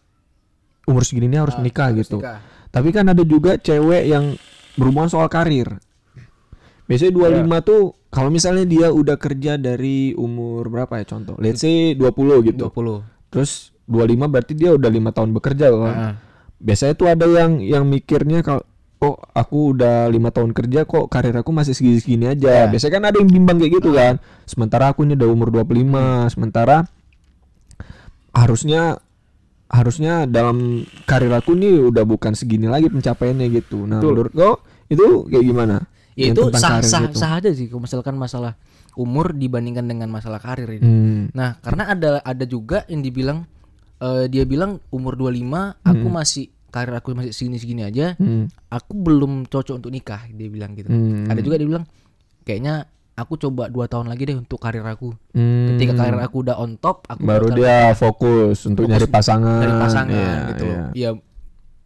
umur 0.85 1.03
segini 1.03 1.27
ini 1.27 1.39
harus 1.39 1.55
nikah 1.57 1.89
harus 1.89 2.03
gitu. 2.03 2.19
nikah. 2.19 2.41
Tapi 2.69 2.89
kan 2.91 3.07
ada 3.07 3.21
juga 3.21 3.57
cewek 3.57 4.05
yang 4.07 4.35
berhubungan 4.75 5.09
soal 5.09 5.29
karir. 5.29 5.81
Biasanya 6.89 7.45
25 7.45 7.69
tuh 7.69 7.83
kalau 8.09 8.33
misalnya 8.33 8.65
dia 8.65 8.89
udah 8.89 9.21
kerja 9.21 9.61
dari 9.61 10.17
umur 10.17 10.73
berapa 10.73 10.97
ya 10.97 11.05
contoh? 11.05 11.37
Let's 11.37 11.61
say 11.61 11.93
20 11.93 12.49
gitu. 12.49 12.73
20 12.73 13.05
Terus 13.29 13.77
25 13.85 14.33
berarti 14.33 14.53
dia 14.57 14.73
udah 14.73 14.89
lima 14.89 15.13
tahun 15.13 15.37
bekerja 15.37 15.69
kan. 15.69 15.85
Heeh. 15.93 16.15
Biasanya 16.59 16.95
tuh 16.97 17.07
ada 17.13 17.29
yang 17.29 17.61
yang 17.61 17.85
mikirnya 17.85 18.41
kalau 18.41 18.65
oh 18.99 19.15
aku 19.31 19.79
udah 19.79 20.11
lima 20.11 20.35
tahun 20.35 20.51
kerja 20.57 20.83
kok 20.89 21.07
karir 21.07 21.37
aku 21.37 21.53
masih 21.53 21.77
segini-segini 21.77 22.33
aja. 22.33 22.65
Ya. 22.65 22.73
Biasanya 22.73 22.93
kan 22.97 23.05
ada 23.13 23.17
yang 23.21 23.31
bimbang 23.31 23.61
kayak 23.61 23.73
gitu 23.79 23.93
kan. 23.93 24.17
Sementara 24.49 24.89
aku 24.91 25.05
ini 25.05 25.13
udah 25.15 25.29
umur 25.29 25.53
25, 25.53 26.33
sementara 26.33 26.89
harusnya 28.33 28.97
harusnya 29.69 30.25
dalam 30.25 30.89
karir 31.05 31.29
aku 31.37 31.53
nih 31.53 31.93
udah 31.93 32.09
bukan 32.09 32.33
segini 32.33 32.65
lagi 32.65 32.89
pencapaiannya 32.89 33.47
gitu. 33.53 33.85
Nah, 33.85 34.01
Betul. 34.01 34.13
menurut 34.17 34.33
kau 34.33 34.55
itu 34.89 35.29
kayak 35.29 35.45
gimana? 35.45 35.77
Ya 36.19 36.27
itu 36.29 36.43
sah 36.53 36.83
sah, 36.83 37.07
gitu. 37.07 37.15
sah 37.15 37.31
aja 37.39 37.51
sih 37.51 37.71
kalau 37.71 37.83
misalkan 37.83 38.15
masalah 38.15 38.59
umur 38.95 39.31
dibandingkan 39.31 39.87
dengan 39.87 40.11
masalah 40.11 40.37
karir 40.39 40.67
ini 40.69 40.83
Hmm. 40.83 41.23
Nah, 41.31 41.55
karena 41.59 41.87
ada 41.89 42.11
ada 42.21 42.45
juga 42.45 42.83
yang 42.87 42.99
dibilang 42.99 43.47
eh, 43.99 44.27
dia 44.27 44.43
bilang 44.43 44.83
umur 44.89 45.15
25 45.15 45.79
aku 45.81 46.03
Hmm. 46.05 46.15
masih 46.15 46.45
karir 46.69 46.93
aku 46.93 47.11
masih 47.13 47.31
segini-segini 47.31 47.83
aja, 47.83 48.15
Hmm. 48.15 48.47
aku 48.69 48.93
belum 48.93 49.47
cocok 49.47 49.79
untuk 49.79 49.89
nikah 49.89 50.27
dia 50.29 50.47
bilang 50.47 50.75
gitu. 50.75 50.87
Hmm. 50.87 51.27
Ada 51.27 51.41
juga 51.41 51.57
dia 51.57 51.67
bilang 51.67 51.87
kayaknya 52.43 52.87
aku 53.15 53.35
coba 53.37 53.67
dua 53.67 53.87
tahun 53.87 54.07
lagi 54.07 54.23
deh 54.25 54.37
untuk 54.37 54.59
karir 54.59 54.83
aku. 54.83 55.11
Hmm. 55.33 55.75
Ketika 55.75 55.95
karir 55.97 56.19
aku 56.19 56.37
udah 56.41 56.57
on 56.57 56.77
top, 56.77 57.07
aku 57.07 57.21
baru 57.21 57.51
dia 57.51 57.91
fokus 57.93 58.63
untuk 58.65 58.85
Fokus 58.85 58.93
nyari 58.95 59.07
pasangan. 59.09 59.59
dari 59.59 59.75
pasangan 59.75 60.13
Iya, 60.13 60.49
gitu. 60.49 60.67
iya. 60.67 60.83
Ya 60.95 61.11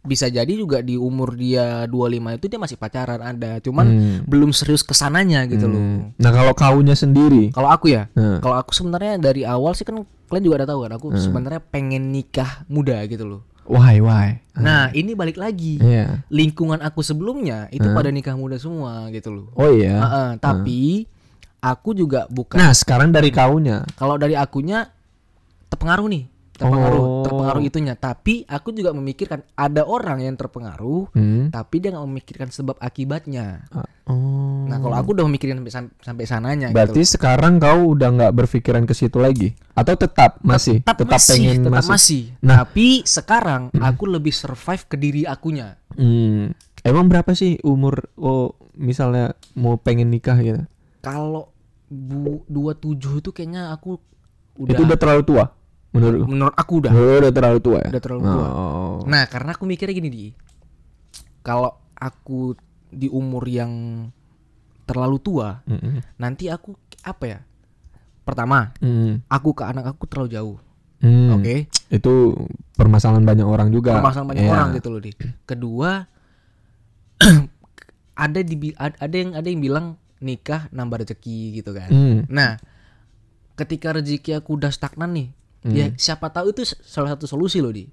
bisa 0.03 0.27
jadi 0.27 0.51
juga 0.51 0.83
di 0.83 0.95
umur 0.95 1.33
dia 1.33 1.87
25 1.87 2.35
itu 2.35 2.47
dia 2.47 2.59
masih 2.59 2.75
pacaran 2.75 3.23
ada, 3.23 3.63
cuman 3.63 3.87
Hmm. 3.87 4.19
belum 4.27 4.51
serius 4.51 4.83
ke 4.83 4.91
sananya 4.93 5.47
gitu 5.47 5.71
loh. 5.71 5.79
Hmm. 5.79 6.11
Nah 6.19 6.31
kalau 6.31 6.53
kaunya 6.53 6.93
sendiri, 6.93 7.51
Kalau 7.51 7.71
aku 7.71 7.87
ya, 7.89 8.11
Hmm. 8.13 8.43
kalau 8.43 8.59
aku 8.59 8.75
sebenarnya 8.75 9.15
dari 9.17 9.47
awal 9.47 9.73
sih 9.73 9.83
kan 9.83 10.03
kalian 10.27 10.43
juga 10.43 10.57
udah 10.59 10.69
tahu 10.69 10.81
kan, 10.83 10.93
aku 10.93 11.07
sebenarnya 11.15 11.63
pengen 11.63 12.11
nikah 12.11 12.67
muda 12.67 12.99
gitu 13.07 13.23
loh. 13.25 13.43
why 13.63 14.03
why? 14.03 14.43
Nah, 14.59 14.91
ini 14.91 15.15
balik 15.15 15.39
lagi. 15.39 15.79
Iya. 15.79 16.27
Lingkungan 16.29 16.83
aku 16.83 16.99
sebelumnya 16.99 17.71
itu 17.71 17.87
pada 17.87 18.11
nikah 18.11 18.35
muda 18.35 18.59
semua 18.59 19.07
gitu 19.09 19.31
loh. 19.31 19.47
Oh 19.55 19.71
iya. 19.71 20.03
Heeh, 20.03 20.29
tapi 20.43 21.07
aku 21.63 21.95
juga 21.95 22.27
bukan 22.27 22.59
Nah 22.59 22.75
sekarang 22.75 23.15
dari 23.15 23.31
kaunya. 23.31 23.87
kalau 23.95 24.19
dari 24.19 24.35
akunya 24.35 24.91
terpengaruh 25.71 26.11
nih 26.11 26.27
terpengaruh 26.55 27.01
Oh. 27.01 27.23
terpengaruh 27.23 27.63
itunya 27.63 27.95
tapi 27.95 28.45
aku 28.45 28.71
juga 28.71 28.93
memikirkan 28.93 29.41
ada 29.53 29.83
orang 29.83 30.21
yang 30.21 30.35
terpengaruh 30.35 31.09
Hmm. 31.11 31.49
tapi 31.49 31.79
dia 31.79 31.91
nggak 31.91 32.05
memikirkan 32.05 32.49
sebab 32.49 32.77
akibatnya 32.77 33.65
Oh. 34.05 34.67
nah 34.67 34.77
kalau 34.77 34.93
aku 34.95 35.15
udah 35.15 35.25
memikirkan 35.25 35.59
sampai 35.59 35.73
sam- 35.73 35.95
sampai 35.99 36.25
sananya 36.25 36.69
Berarti 36.69 37.01
gitu. 37.01 37.13
sekarang 37.13 37.57
kau 37.57 37.93
udah 37.93 38.09
nggak 38.11 38.33
berpikiran 38.35 38.83
ke 38.83 38.93
situ 38.93 39.17
lagi? 39.17 39.55
Atau 39.73 39.95
tetap 39.95 40.37
masih? 40.41 40.83
tetap, 40.83 41.09
masih 41.09 41.33
pengen 41.33 41.57
tetap 41.63 41.73
masih? 41.75 41.91
masih, 41.91 42.23
Nah. 42.39 42.57
tapi 42.61 42.89
sekarang 43.03 43.63
aku 43.73 44.05
lebih 44.07 44.31
survive 44.31 44.85
ke 44.85 44.97
diri 44.97 45.23
akunya 45.25 45.81
Hmm. 45.93 46.53
Emang 46.81 47.07
berapa 47.07 47.31
sih 47.33 47.63
umur 47.63 48.11
oh 48.17 48.53
misalnya 48.75 49.33
mau 49.55 49.77
pengen 49.77 50.09
nikah 50.09 50.35
gitu? 50.37 50.67
kalau 50.99 51.49
bu 51.87 52.43
27 52.47 52.93
itu 53.19 53.31
kayaknya 53.31 53.71
aku 53.71 54.01
udah, 54.57 54.73
Itu 54.73 54.83
udah 54.83 54.97
terlalu 54.97 55.23
tua 55.25 55.45
menurut 55.93 56.25
menurut 56.25 56.55
aku 56.55 56.73
udah 56.81 56.91
Oh, 56.91 57.17
udah 57.21 57.31
terlalu 57.31 57.59
tua 57.61 57.79
ya? 57.79 57.89
Udah 57.93 58.03
terlalu 58.03 58.23
tua. 58.25 58.47
Oh. 58.49 58.99
Nah, 59.05 59.23
karena 59.27 59.53
aku 59.53 59.65
mikirnya 59.65 59.93
gini 59.93 60.09
di, 60.09 60.27
kalau 61.41 61.69
aku 61.95 62.57
di 62.89 63.07
umur 63.07 63.45
yang 63.45 63.71
terlalu 64.83 65.17
tua, 65.19 65.61
Mm-mm. 65.65 66.01
nanti 66.17 66.49
aku 66.49 66.73
apa 67.03 67.25
ya? 67.27 67.39
Pertama, 68.23 68.71
Mm. 68.79 69.27
aku 69.27 69.53
ke 69.53 69.65
anak 69.65 69.85
aku 69.89 70.07
terlalu 70.07 70.31
jauh. 70.31 70.59
Hmm. 71.03 71.35
Oke, 71.35 71.67
Itu 71.89 72.39
permasalahan 72.73 73.21
banyak 73.21 73.43
orang 73.43 73.69
juga. 73.69 73.99
permasalahan 73.99 74.29
banyak 74.29 74.45
Iya. 74.47 74.53
orang 74.53 74.69
gitu 74.73 74.89
loh 74.89 75.01
di. 75.03 75.11
Kedua, 75.43 76.07
ada 78.17 78.41
di 78.41 78.55
ad- 78.77 78.99
ada 78.99 79.17
yang 79.17 79.31
ada 79.35 79.49
yang 79.49 79.61
bilang 79.61 79.87
nikah 80.19 80.71
nambah 80.71 81.03
rezeki 81.03 81.59
gitu 81.59 81.75
kan. 81.75 81.91
Hmm. 81.91 82.19
Nah, 82.29 82.55
ketika 83.55 83.91
rezeki 83.93 84.39
aku 84.39 84.55
udah 84.55 84.71
stagnan 84.71 85.11
nih, 85.11 85.29
ya 85.71 85.87
siapa 85.95 86.27
tahu 86.35 86.51
itu 86.51 86.67
salah 86.67 87.15
satu 87.15 87.31
solusi 87.31 87.63
loh 87.63 87.71
di. 87.71 87.87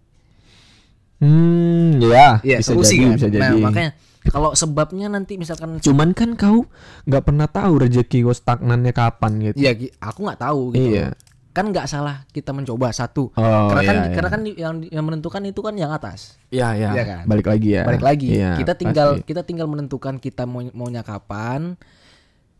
Hmm, 1.19 1.99
ya, 1.99 2.39
Iya, 2.41 2.63
bisa 2.63 2.71
solusi 2.71 2.95
jadi, 2.95 3.03
kan. 3.03 3.11
bisa 3.19 3.27
Nah, 3.27 3.51
jadi. 3.51 3.59
makanya 3.59 3.91
kalau 4.29 4.51
sebabnya 4.55 5.07
nanti 5.11 5.35
misalkan 5.35 5.79
Cuman 5.83 6.15
kan 6.15 6.35
kau 6.39 6.63
nggak 7.03 7.23
pernah 7.27 7.47
tahu 7.51 7.73
rezeki 7.83 8.23
kau 8.23 8.31
stagnannya 8.35 8.93
kapan 8.95 9.31
gitu. 9.51 9.57
Iya, 9.59 9.71
aku 9.99 10.19
nggak 10.23 10.39
tahu 10.39 10.61
gitu. 10.75 10.95
Iya. 10.95 11.07
Kan 11.51 11.75
nggak 11.75 11.91
salah 11.91 12.23
kita 12.31 12.55
mencoba 12.55 12.95
satu. 12.95 13.35
Oh, 13.35 13.67
karena 13.67 13.83
kan 13.83 13.95
iya, 13.95 14.03
iya. 14.07 14.15
karena 14.15 14.29
kan 14.31 14.41
yang 14.47 14.73
yang 14.88 15.03
menentukan 15.03 15.43
itu 15.43 15.59
kan 15.59 15.75
yang 15.75 15.91
atas. 15.91 16.39
Iya, 16.55 16.71
iya. 16.77 16.89
Iya 16.95 17.03
kan? 17.03 17.23
Balik 17.27 17.47
lagi 17.51 17.69
ya. 17.75 17.83
Balik 17.83 18.03
lagi. 18.05 18.27
Iya, 18.31 18.51
kita 18.55 18.73
tinggal 18.79 19.09
pasti. 19.19 19.27
kita 19.27 19.41
tinggal 19.43 19.67
menentukan 19.67 20.15
kita 20.23 20.47
mau 20.47 20.63
maunya 20.71 21.03
kapan. 21.03 21.75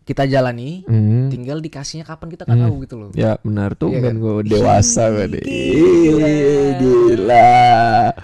Kita 0.10 0.26
jalani. 0.26 0.82
Hmm. 0.90 1.30
Tinggal 1.30 1.62
dikasihnya 1.62 2.02
kapan 2.02 2.34
kita 2.34 2.50
nggak 2.50 2.58
tahu 2.66 2.76
gitu 2.82 2.96
loh. 2.98 3.10
Ya 3.14 3.38
benar 3.46 3.78
tuh 3.78 3.94
Iya 3.94 4.10
kan 4.10 4.18
gue 4.18 4.34
dewasa 4.42 5.04
gue 5.14 5.38
deh. 5.38 5.44
Gila. 5.46 6.30
Gila. 6.82 7.54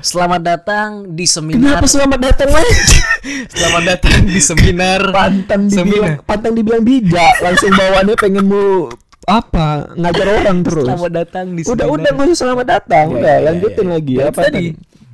Selamat 0.01 0.41
datang 0.41 0.89
di 1.13 1.29
seminar. 1.29 1.77
Kenapa 1.77 1.85
selamat 1.85 2.19
datang 2.25 2.49
lagi? 2.49 2.73
Selamat 3.53 3.83
datang 3.85 4.17
di 4.25 4.39
seminar. 4.41 5.01
pantang 5.13 5.69
dibilang 5.69 6.17
pantang 6.25 6.53
dibilang 6.57 6.81
bijak, 6.81 7.37
langsung 7.41 7.69
bawaannya 7.73 8.15
pengen 8.17 8.45
mau 8.49 8.89
apa 9.25 9.93
ngajar 9.93 10.27
orang 10.41 10.57
terus. 10.65 10.85
Selamat 10.89 11.11
datang 11.13 11.45
di 11.53 11.61
Udah 11.65 11.85
seminar. 11.85 11.93
udah 11.93 12.09
nggak 12.13 12.27
usah 12.29 12.39
selamat 12.41 12.65
datang, 12.65 13.05
Iya, 13.09 13.15
udah 13.17 13.29
iya, 13.29 13.37
iya, 13.37 13.45
lanjutin 13.45 13.85
iya. 13.85 13.93
lagi 13.93 14.13
Ya, 14.17 14.25
apa 14.29 14.39
tadi? 14.41 14.65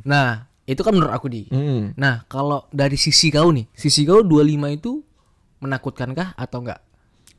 Nah, 0.07 0.29
itu 0.63 0.81
kan 0.83 0.91
menurut 0.95 1.11
aku 1.11 1.27
di. 1.27 1.41
Hmm. 1.51 1.91
Nah, 1.95 2.23
kalau 2.27 2.63
dari 2.71 2.95
sisi 2.95 3.27
kau 3.27 3.51
nih, 3.51 3.67
sisi 3.71 4.03
kau 4.03 4.23
25 4.23 4.71
itu 4.71 4.91
menakutkankah 5.61 6.33
atau 6.35 6.59
enggak? 6.59 6.81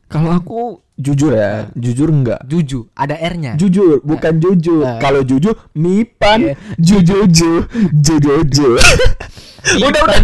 Kalau 0.07 0.29
aku 0.29 0.61
jujur 1.00 1.33
ya, 1.33 1.73
jujur 1.73 2.12
enggak. 2.12 2.45
Jujur, 2.45 2.85
ada 2.93 3.17
R-nya. 3.17 3.57
Jujur, 3.57 4.05
bukan 4.05 4.37
jujur. 4.38 4.85
Nah. 4.85 5.00
Kalau 5.00 5.25
jujur, 5.25 5.57
mipan, 5.73 6.52
Iya. 6.52 6.55
jujuju, 6.76 7.64
jujuju. 7.97 8.69
udah 9.88 10.00
udah. 10.05 10.21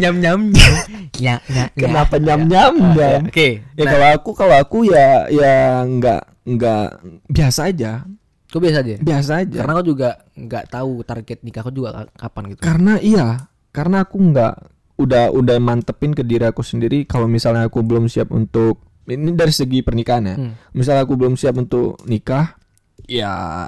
nyam 0.00 0.16
nyam 0.18 0.40
nyam. 0.50 0.72
Ya, 1.14 1.38
ya, 1.46 1.70
ya. 1.70 1.70
Kenapa 1.70 2.18
nyam 2.18 2.50
nyam 2.50 2.74
nyam? 2.98 3.30
Oke. 3.30 3.62
Ya 3.78 3.84
Nah, 3.86 3.90
kalau 3.94 4.08
aku 4.10 4.30
kalau 4.34 4.56
aku 4.58 4.78
ya 4.90 5.30
ya 5.30 5.86
enggak 5.86 6.26
enggak 6.42 6.98
biasa 7.30 7.70
aja, 7.70 8.02
kau 8.50 8.58
biasa 8.58 8.82
aja. 8.82 8.96
biasa 8.98 9.32
aja. 9.46 9.58
Karena 9.60 9.72
kau 9.78 9.86
juga 9.86 10.08
nggak 10.34 10.64
tahu 10.66 10.92
target 11.06 11.38
nikah 11.46 11.62
kau 11.62 11.70
juga 11.70 11.90
ka- 11.94 12.10
kapan 12.26 12.42
gitu. 12.50 12.60
Karena 12.64 12.92
iya, 12.98 13.26
karena 13.70 14.02
aku 14.02 14.16
nggak 14.18 14.54
udah 14.98 15.30
udah 15.30 15.56
mantepin 15.56 16.10
ke 16.10 16.20
diri 16.20 16.44
aku 16.44 16.60
sendiri 16.60 17.06
kalau 17.06 17.24
misalnya 17.24 17.64
aku 17.64 17.80
belum 17.80 18.06
siap 18.06 18.28
untuk 18.28 18.82
ini 19.06 19.32
dari 19.32 19.50
segi 19.50 19.80
pernikahan 19.80 20.24
ya. 20.24 20.36
Hmm. 20.36 20.52
Misalnya 20.74 21.02
aku 21.02 21.14
belum 21.14 21.34
siap 21.34 21.56
untuk 21.56 21.96
nikah, 22.04 22.58
ya 23.06 23.64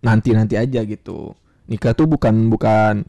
nanti 0.00 0.32
nanti 0.32 0.56
aja 0.56 0.80
gitu. 0.80 1.36
Nikah 1.66 1.92
tuh 1.92 2.08
bukan 2.08 2.48
bukan 2.48 3.04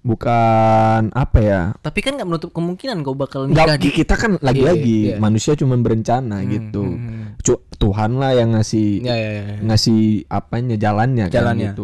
bukan 0.00 1.10
apa 1.10 1.38
ya? 1.42 1.62
Tapi 1.76 1.98
kan 1.98 2.14
nggak 2.14 2.28
menutup 2.28 2.50
kemungkinan 2.52 3.02
kau 3.02 3.12
bakal 3.12 3.44
nikah 3.44 3.66
Nggak, 3.66 3.80
di 3.82 3.90
kita 3.90 4.14
kan 4.14 4.32
lagi-lagi 4.38 4.98
iya. 5.12 5.16
manusia 5.18 5.52
cuma 5.52 5.74
berencana 5.74 6.46
gitu. 6.46 6.84
hmm. 6.86 7.42
Cu- 7.42 7.64
Tuhan 7.74 8.16
lah 8.16 8.34
yang 8.34 8.54
ngasih 8.54 9.02
Ya, 9.02 9.14
ya, 9.14 9.30
ya. 9.34 9.42
ngasih 9.62 10.26
apanya 10.26 10.74
jalannya, 10.74 11.26
Jalannya. 11.26 11.70
kan 11.70 11.74
gitu. 11.74 11.82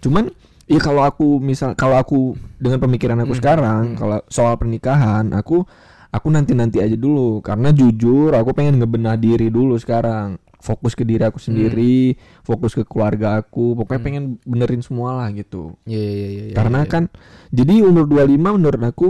Cuman 0.00 0.24
ya 0.70 0.78
kalau 0.78 1.02
aku 1.02 1.42
misal 1.42 1.74
kalau 1.74 1.98
aku 1.98 2.38
dengan 2.62 2.78
pemikiran 2.78 3.18
Hmm, 3.18 3.26
aku 3.26 3.34
sekarang 3.34 3.98
kalau 3.98 4.22
soal 4.30 4.54
pernikahan 4.54 5.34
aku 5.34 5.66
aku 6.10 6.26
nanti-nanti 6.30 6.82
aja 6.82 6.94
dulu 6.98 7.42
karena 7.42 7.70
jujur 7.70 8.34
aku 8.34 8.50
pengen 8.54 8.78
ngebenah 8.82 9.18
diri 9.18 9.48
dulu 9.50 9.78
sekarang. 9.78 10.38
Fokus 10.60 10.92
ke 10.92 11.08
diri 11.08 11.24
aku 11.24 11.40
sendiri, 11.40 12.20
fokus 12.44 12.76
ke 12.76 12.84
keluarga 12.84 13.40
aku, 13.40 13.72
pokoknya 13.80 14.02
pengen 14.04 14.24
benerin 14.44 14.84
semua 14.84 15.16
lah 15.16 15.32
gitu. 15.32 15.72
Iya, 15.88 15.96
iya, 15.96 16.12
iya, 16.12 16.44
iya, 16.52 16.54
Karena 16.54 16.84
iya. 16.84 16.90
kan 16.92 17.02
jadi 17.48 17.80
umur 17.80 18.04
25 18.04 18.60
menurut 18.60 18.82
aku 18.84 19.08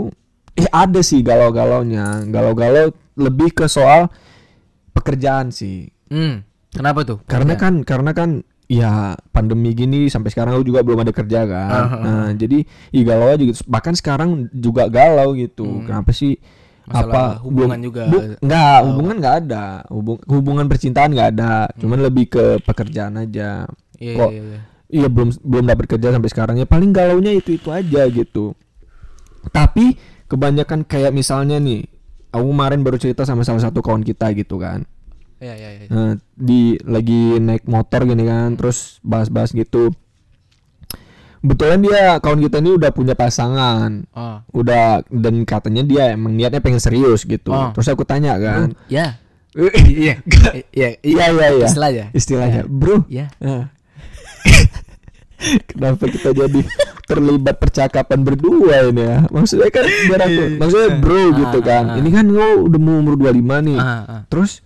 eh 0.55 0.71
ada 0.71 1.03
sih 1.03 1.19
galau-galaunya. 1.19 2.23
Galau-galau 2.31 2.95
lebih 3.19 3.51
ke 3.51 3.67
soal 3.67 4.07
pekerjaan 4.95 5.51
sih. 5.51 5.91
Hmm. 6.07 6.47
Kenapa 6.71 7.03
tuh? 7.03 7.19
Karena 7.27 7.59
kan 7.59 7.83
karena 7.83 8.15
kan 8.15 8.47
ya 8.71 9.19
pandemi 9.35 9.75
gini 9.75 10.07
sampai 10.07 10.31
sekarang 10.31 10.55
aku 10.55 10.63
juga 10.63 10.79
belum 10.79 11.03
ada 11.03 11.11
kerja 11.11 11.43
kan. 11.43 11.67
Ah, 11.67 11.87
Nah, 11.99 12.27
jadi 12.31 12.63
i 12.89 12.99
galau 13.03 13.27
aja 13.27 13.43
gitu. 13.43 13.67
Bahkan 13.67 13.99
sekarang 13.99 14.47
juga 14.49 14.87
galau 14.87 15.35
gitu. 15.35 15.83
Kenapa 15.83 16.15
sih 16.15 16.39
Hmm. 16.81 16.97
Masalah 16.97 17.39
hubungan 17.45 17.77
juga. 17.79 18.03
enggak, 18.41 18.77
hubungan 18.83 19.15
enggak 19.21 19.35
ada. 19.45 19.65
Hubung, 19.87 20.17
hubungan 20.25 20.65
percintaan 20.65 21.13
enggak 21.13 21.29
ada. 21.37 21.53
Cuman 21.77 21.99
lebih 22.01 22.25
ke 22.27 22.57
pekerjaan 22.63 23.15
aja. 23.15 23.63
Hmm. 23.63 24.01
Iya, 24.01 24.15
Kok 24.17 24.31
iya, 24.31 24.41
iya. 24.41 24.59
Iya 24.91 25.07
belum 25.07 25.29
belum 25.39 25.65
dapat 25.67 25.85
kerja 25.87 26.11
sampai 26.11 26.27
sekarang 26.27 26.55
ya 26.59 26.67
paling 26.67 26.91
galaunya 26.91 27.31
itu 27.31 27.55
itu 27.55 27.71
aja 27.71 28.01
gitu. 28.07 28.57
Tapi 29.49 29.95
kebanyakan 30.25 30.83
kayak 30.83 31.11
misalnya 31.11 31.57
nih, 31.57 31.87
aku 32.29 32.45
kemarin 32.45 32.83
baru 32.83 32.97
cerita 32.99 33.23
sama 33.23 33.47
salah 33.47 33.63
satu 33.63 33.79
kawan 33.79 34.03
kita 34.03 34.31
gitu 34.35 34.59
kan. 34.59 34.83
Iya, 35.41 35.53
iya, 35.57 35.69
iya. 35.73 35.87
Nah, 35.89 36.13
di 36.31 36.77
lagi 36.85 37.41
naik 37.41 37.65
motor 37.65 38.05
gini 38.05 38.23
kan, 38.23 38.53
terus 38.53 39.01
bahas-bahas 39.01 39.51
gitu. 39.51 39.89
Kebetulan 41.41 41.81
dia 41.81 42.21
kawan 42.21 42.37
kita 42.39 42.61
ini 42.61 42.77
udah 42.77 42.93
punya 42.93 43.17
pasangan, 43.17 44.05
Oh. 44.13 44.37
udah 44.53 45.01
dan 45.09 45.41
katanya 45.41 45.81
dia 45.81 46.03
emang 46.13 46.37
niatnya 46.37 46.61
pengen 46.61 46.77
serius 46.77 47.25
gitu. 47.25 47.49
Oh. 47.49 47.73
Terus 47.73 47.89
aku 47.89 48.05
tanya 48.05 48.37
kan, 48.37 48.77
Ya. 48.85 49.17
iya, 49.57 50.21
Iya, 50.71 50.95
iya 51.01 51.25
iya 51.25 51.47
iya, 51.51 51.65
Istilahnya. 51.65 52.05
istilahnya, 52.13 52.61
bro, 52.69 53.01
Ya. 53.09 53.33
Ah. 53.41 53.73
Kenapa 55.67 56.05
kita 56.05 56.37
jadi 56.37 56.61
terlibat 57.09 57.57
percakapan 57.57 58.21
berdua 58.21 58.93
ini 58.93 59.01
ya? 59.01 59.25
Maksudnya 59.25 59.73
kan 59.73 59.89
biar 59.89 60.21
aku, 60.21 60.43
maksudnya 60.61 60.89
bro 61.01 61.23
gitu 61.33 61.57
ah, 61.57 61.63
kan. 61.65 61.83
ah. 61.89 61.97
Ini 61.97 62.09
kan 62.13 62.25
lo 62.29 62.69
udah 62.69 62.77
mau 62.77 63.01
umur 63.01 63.17
25 63.17 63.65
nih. 63.65 63.79
Terus 64.29 64.61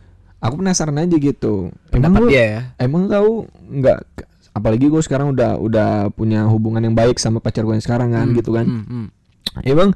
aku 0.46 0.56
penasaran 0.58 0.96
aja 0.96 1.16
gitu. 1.16 1.70
Pendapat 1.90 2.20
lu- 2.20 2.30
dia 2.30 2.44
ya. 2.46 2.62
Emang 2.78 3.06
kau 3.06 3.44
nggak 3.64 3.98
apalagi 4.52 4.86
gue 4.86 5.00
sekarang 5.00 5.30
udah 5.30 5.58
udah 5.58 5.90
punya 6.10 6.46
hubungan 6.46 6.80
yang 6.82 6.94
baik 6.94 7.18
sama 7.18 7.38
pacar 7.38 7.62
gue 7.62 7.74
yang 7.74 7.84
sekarang 7.84 8.10
kan 8.10 8.32
gitu 8.32 8.50
kan 8.50 8.64
Hmm, 8.64 8.86
hmm. 8.86 9.08
ya 9.62 9.74
bang 9.74 9.92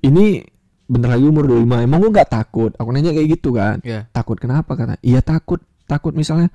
ini 0.00 0.46
bentar 0.86 1.10
lagi 1.10 1.22
umur 1.24 1.42
25 1.44 1.66
emang 1.80 1.98
gue 2.00 2.10
nggak 2.12 2.30
takut 2.30 2.70
aku 2.72 2.88
nanya 2.88 3.10
kayak 3.10 3.28
gitu 3.32 3.50
kan 3.50 3.82
Ya. 3.82 4.06
takut 4.08 4.36
kenapa 4.36 4.72
kata 4.72 4.94
iya 5.00 5.18
takut 5.20 5.58
takut 5.84 6.12
misalnya 6.12 6.54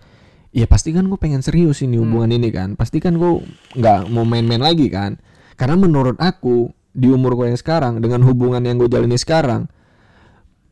Iya 0.50 0.64
pasti 0.66 0.90
kan 0.90 1.04
gue 1.04 1.18
pengen 1.18 1.44
serius 1.44 1.84
ini 1.84 2.00
hubungan 2.00 2.32
ini 2.32 2.48
kan 2.48 2.74
Pasti 2.74 2.98
kan 2.98 3.12
gue 3.14 3.44
nggak 3.74 4.08
mau 4.08 4.24
main-main 4.24 4.64
lagi 4.64 4.88
kan 4.88 5.20
Karena 5.54 5.76
menurut 5.76 6.16
aku 6.16 6.72
Di 6.90 7.12
umur 7.12 7.36
gue 7.36 7.46
yang 7.46 7.60
sekarang 7.60 8.00
Dengan 8.00 8.24
hubungan 8.24 8.64
yang 8.64 8.80
gue 8.80 8.88
jalani 8.88 9.20
sekarang 9.20 9.68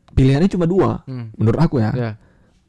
Pilihannya 0.08 0.48
cuma 0.48 0.64
dua 0.64 1.04
Hmm. 1.04 1.34
Menurut 1.34 1.60
aku 1.60 1.76
ya 1.78 1.92
Ya. 1.92 2.10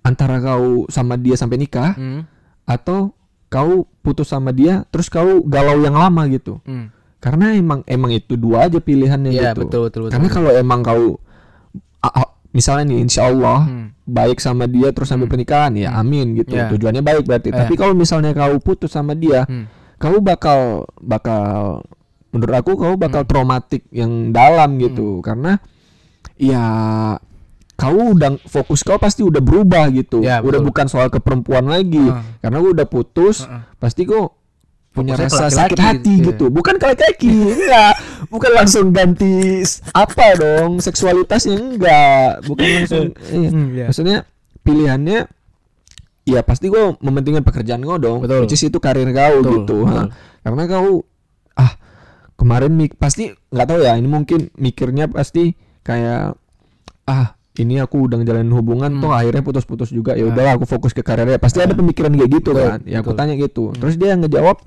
Antara 0.05 0.38
kau 0.38 0.85
sama 0.88 1.17
dia 1.17 1.33
sampai 1.33 1.57
nikah 1.57 1.97
Hmm. 1.97 2.29
Atau 2.63 3.17
kau 3.50 3.89
putus 4.00 4.29
sama 4.29 4.53
dia 4.53 4.85
Terus 4.88 5.09
kau 5.09 5.41
galau 5.41 5.81
yang 5.81 5.97
lama 5.97 6.29
gitu 6.29 6.62
Hmm. 6.63 6.93
Karena 7.17 7.57
emang 7.57 7.81
emang 7.85 8.13
itu 8.13 8.38
dua 8.38 8.69
aja 8.69 8.77
pilihannya 8.77 9.33
Iya, 9.33 9.51
gitu 9.51 9.65
betul, 9.65 9.81
betul, 9.89 10.00
betul, 10.05 10.13
Karena 10.13 10.29
kalau 10.29 10.51
emang 10.53 10.81
kau 10.81 11.17
Misalnya 12.55 12.88
nih 12.88 13.03
insya 13.03 13.27
Allah 13.27 13.67
Hmm. 13.67 13.91
baik 14.07 14.39
sama 14.39 14.63
dia 14.63 14.93
terus 14.93 15.09
sampai 15.09 15.27
pernikahan 15.27 15.75
ya 15.75 15.91
amin 15.91 16.38
gitu 16.38 16.55
Ya. 16.55 16.69
tujuannya 16.71 17.01
baik 17.01 17.25
berarti 17.25 17.50
Ya. 17.51 17.65
tapi 17.65 17.74
kalau 17.74 17.91
misalnya 17.91 18.31
kau 18.31 18.55
putus 18.62 18.93
sama 18.93 19.12
dia 19.12 19.43
Hmm. 19.43 19.65
kau 19.97 20.21
bakal 20.21 20.85
bakal 21.01 21.81
menurut 22.31 22.55
aku 22.55 22.71
kau 22.77 22.95
bakal 22.95 23.25
Hmm. 23.25 23.29
traumatik 23.29 23.83
yang 23.91 24.31
dalam 24.31 24.77
gitu 24.77 25.19
karena 25.19 25.59
ya 26.38 26.63
kau 27.75 28.15
udah 28.15 28.39
fokus 28.48 28.82
kau 28.88 28.96
pasti 28.96 29.22
udah 29.22 29.44
berubah 29.44 29.91
gitu 29.91 30.24
Ya, 30.24 30.39
udah 30.39 30.63
bukan 30.63 30.88
soal 30.88 31.12
ke 31.12 31.20
perempuan 31.20 31.67
lagi 31.67 32.01
Heeh. 32.01 32.39
karena 32.39 32.58
gua 32.63 32.72
udah 32.72 32.88
putus 32.88 33.44
Heeh. 33.44 33.62
pasti 33.77 34.08
kau 34.08 34.32
punya 34.96 35.20
Fokusnya 35.20 35.27
rasa 35.27 35.44
laki-laki 35.51 35.60
sakit 35.60 35.79
hati 35.84 36.13
gitu, 36.24 36.27
gitu 36.32 36.46
bukan 36.48 36.75
laki-laki 36.79 37.27
enggak 37.51 37.94
bukan 38.32 38.51
langsung 38.55 38.86
ganti 38.96 39.60
apa 39.91 40.39
dong 40.39 40.79
seksualitasnya 40.79 41.60
enggak 41.60 42.48
bukan 42.48 42.67
langsung 42.79 43.05
iya. 43.27 43.50
Hmm, 43.51 43.67
iya. 43.75 43.86
maksudnya 43.91 44.17
pilihannya 44.63 45.27
ya 46.24 46.39
pasti 46.48 46.72
gue 46.72 46.96
mementingkan 47.03 47.44
pekerjaan 47.44 47.84
gue 47.84 47.98
dong 48.00 48.24
Betul. 48.24 48.48
which 48.48 48.55
is 48.55 48.63
itu 48.63 48.79
karir 48.79 49.12
kau 49.12 49.44
Betul, 49.44 49.51
gitu 49.62 49.77
betul. 49.84 50.05
karena 50.48 50.63
kau 50.63 50.91
ah 51.60 51.72
kemarin 52.39 52.72
mik 52.72 52.96
pasti 52.96 53.36
nggak 53.51 53.67
tahu 53.67 53.79
ya 53.84 54.00
ini 54.00 54.08
mungkin 54.08 54.48
mikirnya 54.55 55.12
pasti 55.12 55.60
kayak 55.84 56.39
ah 57.05 57.36
ini 57.57 57.79
aku 57.79 58.05
udah 58.05 58.19
ngejalanin 58.19 58.51
hubungan 58.51 58.91
Hmm. 58.91 59.01
toh 59.01 59.12
akhirnya 59.12 59.41
putus-putus 59.41 59.89
juga. 59.89 60.13
Ya 60.13 60.25
udahlah 60.25 60.55
aku 60.55 60.65
fokus 60.65 60.91
ke 60.91 61.00
karirnya. 61.00 61.38
Pasti 61.38 61.59
ada 61.59 61.71
pemikiran 61.71 62.12
kayak 62.12 62.31
gitu 62.33 62.51
Betul, 62.51 62.67
kan. 62.67 62.79
Ya 62.83 63.00
aku 63.00 63.12
betul. 63.12 63.19
tanya 63.19 63.33
gitu. 63.35 63.63
Terus 63.74 63.95
dia 63.95 64.13
ngejawab 64.13 64.57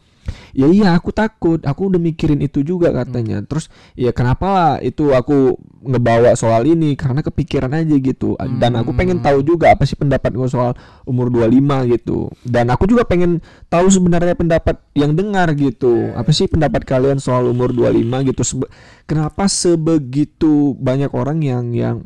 ya 0.53 0.69
iya 0.69 0.93
aku 0.93 1.09
takut. 1.09 1.57
Aku 1.63 1.89
udah 1.89 1.97
mikirin 1.97 2.39
itu 2.39 2.61
juga 2.61 2.93
katanya. 2.93 3.41
Terus 3.43 3.69
ya 3.95 4.13
kenapa 4.13 4.47
lah 4.47 4.73
itu 4.79 5.09
aku 5.11 5.57
ngebawa 5.81 6.33
soal 6.35 6.65
ini? 6.65 6.93
Karena 6.95 7.21
kepikiran 7.21 7.73
aja 7.73 7.97
gitu. 7.97 8.37
Dan 8.37 8.77
aku 8.77 8.93
pengen 8.93 9.21
tahu 9.21 9.41
juga 9.41 9.73
apa 9.73 9.85
sih 9.85 9.97
pendapat 9.97 10.33
gue 10.33 10.45
soal 10.47 10.77
umur 11.05 11.29
25 11.29 11.89
gitu. 11.89 12.29
Dan 12.45 12.69
aku 12.69 12.85
juga 12.85 13.05
pengen 13.05 13.41
tahu 13.67 13.89
sebenarnya 13.89 14.33
pendapat 14.33 14.85
yang 14.93 15.13
dengar 15.13 15.49
gitu. 15.55 16.13
Apa 16.13 16.29
sih 16.29 16.45
pendapat 16.45 16.85
kalian 16.85 17.17
soal 17.19 17.49
umur 17.49 17.73
25 17.73 18.21
gitu? 18.27 18.43
Sebe- 18.45 18.69
kenapa 19.05 19.49
sebegitu 19.49 20.77
banyak 20.77 21.09
orang 21.11 21.41
yang 21.41 21.73
yang 21.73 21.97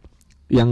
yang 0.53 0.71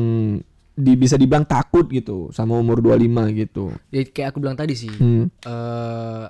di, 0.76 0.92
bisa 0.94 1.16
dibilang 1.16 1.48
takut 1.48 1.88
gitu 1.88 2.28
sama 2.30 2.56
umur 2.56 2.84
25 2.84 3.40
gitu 3.40 3.72
Ya 3.90 4.04
kayak 4.04 4.36
aku 4.36 4.38
bilang 4.44 4.56
tadi 4.56 4.76
sih. 4.76 4.92
hmm. 4.92 5.24
eh 5.44 6.26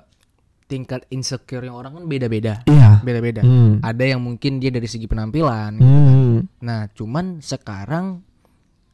tingkat 0.71 1.03
insecure 1.11 1.67
yang 1.67 1.75
orang 1.75 1.99
kan 1.99 2.03
beda-beda. 2.07 2.63
iya 2.63 3.03
Beda-beda. 3.03 3.43
Hmm. 3.43 3.83
Ada 3.83 4.15
yang 4.15 4.23
mungkin 4.23 4.63
dia 4.63 4.71
dari 4.71 4.87
segi 4.87 5.03
penampilan. 5.03 5.75
Hmm. 5.83 6.47
Nah, 6.63 6.87
cuman 6.95 7.43
sekarang 7.43 8.23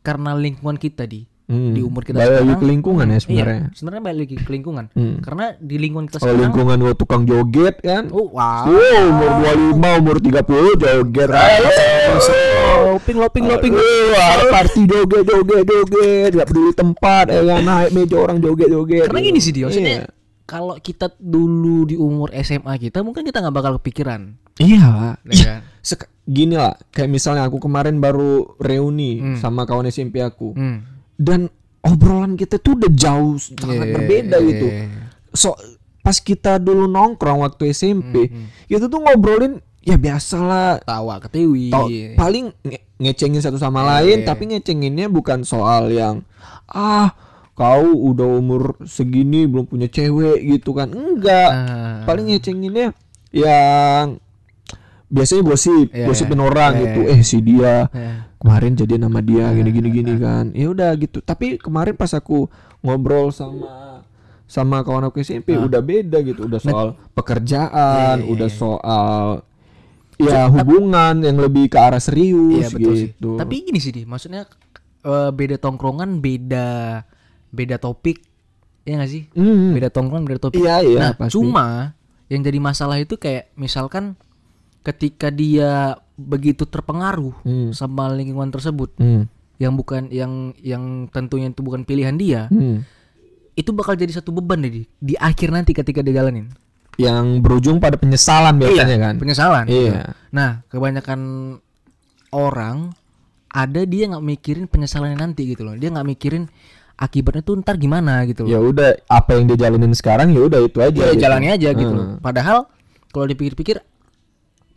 karena 0.02 0.34
lingkungan 0.34 0.82
kita 0.82 1.06
di 1.06 1.30
Hmm. 1.48 1.72
di 1.72 1.80
umur 1.80 2.04
kita 2.04 2.20
Balik 2.20 2.28
lagi 2.28 2.44
sekarang 2.44 2.60
ke 2.60 2.66
lingkungan 2.68 3.06
ya 3.08 3.12
Iya, 3.12 3.20
sebenarnya. 3.24 3.62
sebenarnya 3.72 4.04
balik 4.04 4.20
lagi 4.20 4.36
ke 4.36 4.52
lingkungan. 4.52 4.86
Hmm. 4.92 5.16
Karena 5.24 5.46
di 5.56 5.76
lingkungan 5.80 6.06
kita 6.12 6.18
Kalau 6.20 6.28
sekarang 6.28 6.44
lingkungan 6.44 6.78
gua 6.84 6.94
tukang 7.00 7.24
joget 7.24 7.76
kan. 7.80 8.04
Oh, 8.12 8.28
wow. 8.36 8.68
Oh, 8.68 9.00
umur 9.08 9.32
25, 9.72 10.00
umur 10.04 10.18
30 10.20 10.76
joget. 10.76 11.30
Loping 12.88 13.18
loping 13.18 13.46
loping. 13.48 13.74
Party 14.52 14.82
joget 14.84 15.24
joget 15.24 15.64
joget, 15.64 16.30
enggak 16.36 16.48
peduli 16.52 16.72
tempat, 16.76 17.26
ya 17.32 17.42
kan 17.46 17.62
naik 17.64 17.90
meja 17.96 18.16
orang 18.18 18.38
joget 18.44 18.68
joget. 18.68 19.08
Karena 19.08 19.22
gini 19.24 19.40
sih 19.40 19.56
dia, 19.56 19.72
Iya. 19.72 20.12
kalau 20.44 20.76
kita 20.80 21.16
dulu 21.16 21.88
di 21.88 21.96
umur 21.96 22.32
SMA 22.34 22.76
kita 22.76 23.04
mungkin 23.04 23.24
kita 23.24 23.40
nggak 23.40 23.56
bakal 23.56 23.72
kepikiran, 23.80 24.36
Iya, 24.58 25.16
ya 25.24 25.32
Iya. 25.32 25.56
kan? 25.64 26.08
Gini 26.28 26.60
lah, 26.60 26.76
kayak 26.92 27.08
misalnya 27.08 27.48
aku 27.48 27.56
kemarin 27.56 28.04
baru 28.04 28.60
reuni 28.60 29.40
sama 29.40 29.64
kawan 29.64 29.88
SMP 29.88 30.20
aku. 30.20 30.52
Hmm. 30.52 30.97
Dan 31.18 31.50
obrolan 31.80 32.34
kita 32.34 32.58
tuh 32.58 32.76
udah 32.76 32.90
jauh 32.90 33.36
sangat 33.36 33.74
Iya, 33.82 33.94
berbeda 33.94 34.38
iya, 34.38 34.48
gitu. 34.48 34.66
iya. 34.68 34.86
So 35.32 35.58
pas 36.00 36.18
kita 36.18 36.56
dulu 36.58 36.86
nongkrong 36.86 37.42
waktu 37.42 37.70
SMP, 37.70 38.28
Hmm, 38.28 38.48
itu 38.66 38.86
tuh 38.86 38.98
ngobrolin 38.98 39.58
ya 39.82 39.96
biasalah 39.96 40.80
Tawa 40.80 41.20
ketiwi. 41.20 41.68
Tau- 41.68 41.90
paling 42.16 42.54
nge- 42.62 42.84
ngecengin 42.98 43.40
satu 43.40 43.56
sama 43.56 43.84
lain 43.84 44.24
tapi 44.24 44.48
ngecenginnya 44.48 45.08
bukan 45.08 45.42
soal 45.42 45.90
yang 45.90 46.24
ah 46.66 47.12
kau 47.54 47.82
udah 48.06 48.28
umur 48.36 48.78
segini 48.84 49.44
belum 49.44 49.66
punya 49.66 49.88
cewek 49.88 50.44
gitu 50.44 50.72
kan 50.72 50.88
enggak 50.88 51.50
Ah. 51.50 52.02
paling 52.04 52.30
ngecenginnya 52.30 52.94
yang 53.32 54.20
biasanya 55.08 55.42
gosip 55.42 55.88
Iya, 55.90 56.06
gosipin 56.06 56.36
iya. 56.36 56.46
orang 56.46 56.72
Iya, 56.74 56.82
gitu 56.84 57.00
iya. 57.02 57.14
eh 57.14 57.22
si 57.22 57.38
dia 57.40 57.76
Ya. 57.88 58.12
Kemarin 58.38 58.74
jadi 58.74 58.96
nama 58.98 59.20
dia 59.20 59.50
gini 59.52 59.70
gini 59.72 59.90
gini 59.92 60.14
kan 60.16 60.54
ya 60.54 60.70
udah 60.70 60.94
gitu 60.96 61.20
tapi 61.20 61.58
kemarin 61.58 61.94
pas 61.94 62.12
aku 62.12 62.46
ngobrol 62.80 63.30
sama 63.30 64.06
sama 64.46 64.80
kawan 64.80 65.10
aku 65.10 65.20
SMP 65.20 65.54
udah 65.54 65.82
beda 65.82 66.22
gitu 66.22 66.46
udah 66.46 66.58
soal 66.58 66.88
pekerjaan 67.12 68.22
Iya, 68.22 68.24
iya, 68.24 68.32
udah 68.32 68.50
iya. 68.50 68.56
soal 68.56 69.26
ya 70.18 70.42
hubungan 70.48 71.20
yang 71.20 71.38
lebih 71.38 71.68
ke 71.68 71.78
arah 71.78 72.00
serius 72.00 72.64
Iya 72.64 72.70
betul 72.72 72.94
sih. 72.96 73.08
gitu 73.12 73.30
Tapi 73.36 73.54
gini 73.62 73.78
sih, 73.78 73.92
Di, 73.92 74.02
maksudnya 74.02 74.50
eh, 75.04 75.30
beda 75.30 75.58
tongkrongan, 75.58 76.18
beda 76.20 77.04
beda 77.48 77.78
topik, 77.78 78.24
ya 78.82 78.98
nggak 78.98 79.12
sih? 79.12 79.24
Hmm. 79.32 79.72
Beda 79.72 79.88
tongkrongan, 79.88 80.26
beda 80.26 80.40
topik. 80.42 80.58
Iya, 80.58 80.76
iya, 80.82 81.00
Nah, 81.00 81.12
pasti. 81.16 81.38
cuma 81.38 81.94
yang 82.28 82.42
jadi 82.42 82.60
masalah 82.60 82.98
itu 82.98 83.16
kayak 83.16 83.52
misalkan 83.54 84.18
ketika 84.88 85.28
dia 85.28 86.00
begitu 86.16 86.64
terpengaruh 86.64 87.36
Hmm. 87.44 87.70
sama 87.72 88.08
lingkungan 88.10 88.48
tersebut, 88.50 88.96
Hmm. 88.96 89.28
yang 89.58 89.76
bukan 89.76 90.08
yang 90.10 90.56
yang 90.58 90.84
tentunya 91.08 91.52
itu 91.52 91.60
bukan 91.60 91.84
pilihan 91.84 92.16
dia, 92.16 92.48
Hmm. 92.48 92.88
itu 93.54 93.70
bakal 93.70 93.94
jadi 93.94 94.16
satu 94.16 94.32
beban 94.32 94.64
deh 94.64 94.72
di, 94.72 94.82
di 94.98 95.14
akhir 95.14 95.52
nanti 95.52 95.76
ketika 95.76 96.00
dia 96.00 96.16
jalanin. 96.16 96.48
yang 96.98 97.46
berujung 97.46 97.78
pada 97.78 97.94
penyesalan 97.94 98.58
biasanya 98.58 98.98
kan 98.98 99.14
Penyesalan. 99.22 99.70
Iya. 99.70 100.18
Nah, 100.34 100.66
kebanyakan 100.66 101.20
orang 102.30 102.90
ada 103.48 103.82
dia 103.84 104.10
nggak 104.10 104.26
mikirin 104.26 104.66
penyesalannya 104.66 105.14
nanti 105.16 105.46
gitu 105.48 105.62
loh. 105.62 105.74
Dia 105.74 105.90
nggak 105.90 106.08
mikirin 106.08 106.50
akibatnya 106.96 107.46
tuh 107.46 107.62
ntar 107.62 107.78
gimana 107.78 108.26
gitu 108.26 108.42
loh. 108.42 108.50
ya 108.50 108.58
udah 108.58 108.98
apa 109.06 109.38
yang 109.38 109.46
dia 109.46 109.58
jalanin 109.60 109.94
sekarang 109.94 110.34
ya 110.34 110.42
udah 110.42 110.60
itu 110.60 110.78
aja 110.82 110.98
Ya, 110.98 111.14
gitu. 111.14 111.22
jalani 111.22 111.48
aja 111.48 111.70
gitu 111.72 111.86
Hmm. 111.88 111.98
loh. 111.98 112.08
Padahal 112.18 112.66
kalau 113.14 113.26
dipikir-pikir 113.28 113.78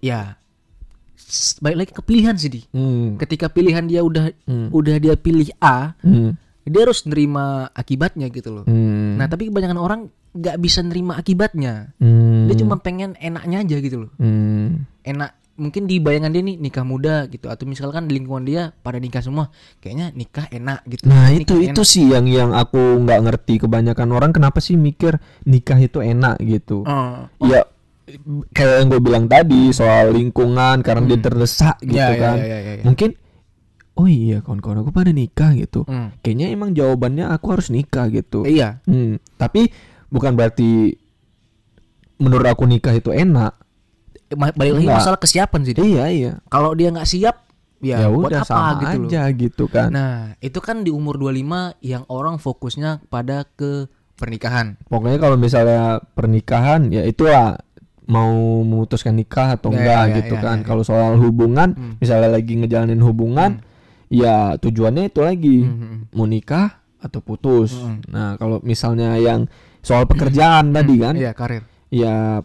ya 0.01 0.37
balik 1.61 1.77
lagi 1.79 1.93
ke 1.93 2.03
pilihan 2.03 2.35
sih 2.35 2.49
di. 2.49 2.61
Hmm. 2.71 3.15
Ketika 3.15 3.47
pilihan 3.47 3.85
dia 3.85 4.01
udah 4.01 4.33
Hmm. 4.43 4.69
udah 4.71 4.97
dia 4.99 5.15
pilih 5.15 5.47
A, 5.59 5.95
Hmm. 5.97 6.35
dia 6.63 6.81
harus 6.83 7.05
nerima 7.05 7.45
akibatnya 7.71 8.27
gitu 8.29 8.51
loh. 8.53 8.65
Hmm. 8.65 9.15
Nah, 9.15 9.27
tapi 9.27 9.47
kebanyakan 9.47 9.79
orang 9.79 10.01
nggak 10.33 10.57
bisa 10.59 10.81
nerima 10.81 11.15
akibatnya. 11.15 11.95
Hmm. 11.97 12.47
Dia 12.47 12.57
cuma 12.57 12.79
pengen 12.79 13.15
enaknya 13.17 13.61
aja 13.61 13.77
gitu 13.79 13.97
loh. 14.01 14.11
Hmm. 14.17 14.87
enak 15.01 15.33
mungkin 15.57 15.85
di 15.85 15.97
bayangan 15.97 16.29
dia 16.29 16.41
nih 16.43 16.57
nikah 16.57 16.83
muda 16.83 17.25
gitu 17.27 17.45
atau 17.47 17.65
misalkan 17.65 18.05
di 18.05 18.17
lingkungan 18.17 18.45
dia 18.45 18.73
pada 18.75 18.97
nikah 18.97 19.21
semua 19.21 19.49
kayaknya 19.77 20.09
nikah 20.11 20.45
enak 20.47 20.85
gitu 20.87 21.05
Nah 21.05 21.29
Nikah 21.29 21.37
itu 21.39 21.55
enak. 21.55 21.69
itu 21.71 21.83
sih 21.83 22.05
yang 22.07 22.25
yang 22.25 22.51
aku 22.51 22.77
nggak 22.99 23.21
ngerti 23.21 23.55
kebanyakan 23.59 24.09
orang 24.11 24.31
kenapa 24.31 24.57
sih 24.59 24.75
mikir 24.75 25.17
nikah 25.43 25.77
itu 25.77 26.01
enak 26.01 26.37
gitu. 26.39 26.81
Oh. 26.83 27.29
Ya 27.43 27.65
kayak 28.51 28.75
yang 28.77 28.89
gue 28.89 29.01
bilang 29.01 29.25
tadi 29.27 29.71
soal 29.71 30.11
lingkungan 30.11 30.81
karena 30.81 31.03
dia 31.05 31.19
terdesak 31.19 31.77
gitu 31.81 31.95
Ya, 31.95 32.11
ya, 32.11 32.17
kan. 32.17 32.37
ya, 32.37 32.47
ya, 32.47 32.59
ya, 32.59 32.73
ya. 32.79 32.85
Mungkin 32.85 33.11
oh 33.95 34.07
iya 34.07 34.41
kawan-kawan 34.41 34.81
aku 34.81 34.91
pada 34.91 35.11
nikah 35.11 35.53
gitu. 35.53 35.85
Hmm. 35.85 36.11
Kayaknya 36.21 36.47
emang 36.51 36.71
jawabannya 36.73 37.29
aku 37.29 37.47
harus 37.51 37.69
nikah 37.69 38.09
gitu. 38.09 38.45
iya 38.45 38.81
Hmm, 38.85 39.21
tapi 39.37 39.69
bukan 40.09 40.35
berarti 40.35 40.97
menurut 42.17 42.47
aku 42.47 42.65
nikah 42.65 42.93
itu 42.93 43.11
enak. 43.11 43.57
Balik 44.31 44.79
lagi 44.79 44.87
masalah 44.87 45.19
kesiapan 45.19 45.61
sih 45.65 45.75
Di. 45.75 45.83
Iya 45.83 46.05
iya. 46.07 46.33
kalau 46.47 46.71
dia 46.73 46.89
nggak 46.89 47.09
siap 47.09 47.51
ya, 47.83 48.05
Ya, 48.05 48.07
buat 48.07 48.31
udah 48.31 48.41
apa 48.41 48.47
sama 48.47 48.71
gitu 48.79 48.97
loh 49.03 49.09
aja 49.09 49.23
gitu 49.33 49.65
kan. 49.67 49.89
nah 49.91 50.15
itu 50.39 50.61
kan 50.61 50.85
di 50.85 50.93
umur 50.93 51.19
25 51.19 51.81
yang 51.83 52.05
orang 52.07 52.39
fokusnya 52.39 53.03
pada 53.11 53.43
ke 53.51 53.91
pernikahan. 54.15 54.77
Pokoknya 54.87 55.17
kalau 55.17 55.35
misalnya 55.35 55.99
pernikahan 56.13 56.93
ya 56.93 57.03
itulah 57.03 57.57
mau 58.11 58.35
memutuskan 58.61 59.15
nikah 59.15 59.55
atau 59.55 59.71
Ya, 59.71 59.79
enggak 59.79 60.03
ya, 60.03 60.15
gitu 60.19 60.35
ya, 60.35 60.43
kan. 60.43 60.57
ya, 60.59 60.63
ya. 60.63 60.67
Kalau 60.67 60.83
soal 60.83 61.15
hubungan, 61.17 61.69
Hmm. 61.73 61.95
misalnya 61.97 62.29
lagi 62.29 62.59
ngejalanin 62.59 62.99
hubungan, 62.99 63.63
ya 64.11 64.59
tujuannya 64.59 65.07
itu 65.07 65.21
lagi 65.23 65.57
Hmm. 65.63 66.11
mau 66.11 66.27
nikah 66.27 66.83
atau 66.99 67.23
putus. 67.23 67.71
Hmm. 67.73 68.03
Nah, 68.07 68.35
kalau 68.35 68.59
misalnya 68.61 69.15
yang 69.15 69.47
soal 69.81 70.05
pekerjaan 70.05 70.75
tadi 70.75 70.95
kan, 70.99 71.15
Iya, 71.15 71.33
karir. 71.33 71.63
ya 71.89 72.43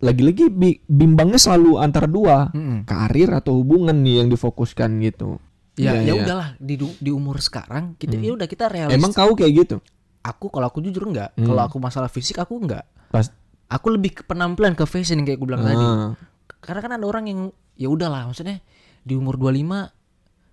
lagi-lagi 0.00 0.48
bi- 0.48 0.80
bimbangnya 0.80 1.36
selalu 1.36 1.76
antara 1.76 2.08
dua, 2.08 2.48
Mm-mm. 2.50 2.88
karir 2.88 3.36
atau 3.36 3.60
hubungan 3.60 3.92
nih 3.92 4.24
yang 4.24 4.32
difokuskan 4.32 4.96
gitu. 5.04 5.36
Ya, 5.76 5.92
Iya, 5.92 5.92
ya 5.92 6.00
iya. 6.00 6.12
udahlah 6.16 6.48
di 6.56 6.80
di 6.80 7.10
umur 7.12 7.36
sekarang 7.36 8.00
kita 8.00 8.16
ya 8.16 8.32
udah 8.32 8.48
kita 8.48 8.72
realistis. 8.72 8.96
Emang 8.96 9.12
kau 9.12 9.36
kayak 9.36 9.52
gitu? 9.52 9.76
aku 10.20 10.48
kalau 10.48 10.68
aku 10.68 10.80
jujur 10.80 11.04
enggak. 11.04 11.32
Hmm. 11.32 11.48
Kalau 11.48 11.62
aku 11.64 11.76
masalah 11.76 12.08
fisik 12.08 12.36
aku 12.36 12.56
enggak. 12.56 12.84
Pas 13.08 13.28
Aku 13.70 13.86
lebih 13.88 14.10
ke 14.12 14.22
penampilan 14.24 14.74
ke 14.74 14.82
fashion 14.82 15.18
yang 15.18 15.26
kayak 15.26 15.38
gue 15.38 15.46
bilang 15.46 15.62
tadi. 15.62 15.78
Ah. 15.78 16.10
Karena 16.58 16.80
kan 16.80 16.92
ada 16.92 17.04
orang 17.04 17.24
yang 17.24 17.40
ya 17.74 17.86
udahlah 17.86 18.26
maksudnya 18.26 18.58
di 19.00 19.14
umur 19.14 19.38
25 19.38 19.88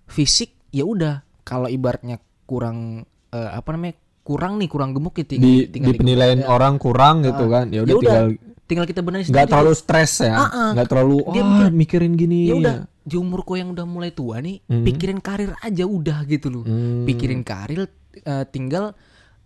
fisik 0.06 0.54
ya 0.70 0.84
udah. 0.84 1.20
Kalau 1.42 1.66
ibaratnya 1.66 2.16
kurang 2.44 3.02
eh, 3.28 3.50
apa 3.50 3.68
namanya 3.70 3.94
kurang 4.22 4.56
nih 4.56 4.68
kurang 4.68 4.92
gemuk 4.92 5.16
ya 5.16 5.24
tinggal, 5.26 5.48
di, 5.48 5.54
tinggal 5.66 5.88
di 5.88 5.98
penilaian 5.98 6.40
orang 6.44 6.76
kurang 6.76 7.20
gitu 7.22 7.48
kan. 7.48 7.68
Ya 7.68 7.80
udah 7.80 7.88
ya 7.88 7.96
udah 7.96 8.00
tinggal 8.04 8.26
tinggal 8.68 8.84
kita 8.86 9.00
benahi 9.00 9.24
nggak 9.26 9.48
terlalu 9.48 9.72
stres 9.74 10.12
ya. 10.20 10.34
Ah, 10.38 10.70
nggak 10.72 10.86
terlalu 10.86 11.16
Dia 11.26 11.40
wah 11.40 11.48
mikir- 11.66 11.74
mikirin 11.74 12.12
gini. 12.14 12.40
ya 12.46 12.54
udah 12.54 12.76
di 13.02 13.16
umurku 13.16 13.56
yang 13.56 13.72
udah 13.72 13.82
mulai 13.82 14.12
tua 14.12 14.38
nih 14.38 14.60
Mhm. 14.62 14.84
pikirin 14.84 15.18
karir 15.18 15.56
aja 15.58 15.84
udah 15.84 16.18
gitu 16.24 16.48
loh. 16.50 16.62
Hmm. 16.62 17.02
pikirin 17.02 17.40
karir 17.40 17.88
eh, 18.14 18.44
tinggal 18.46 18.92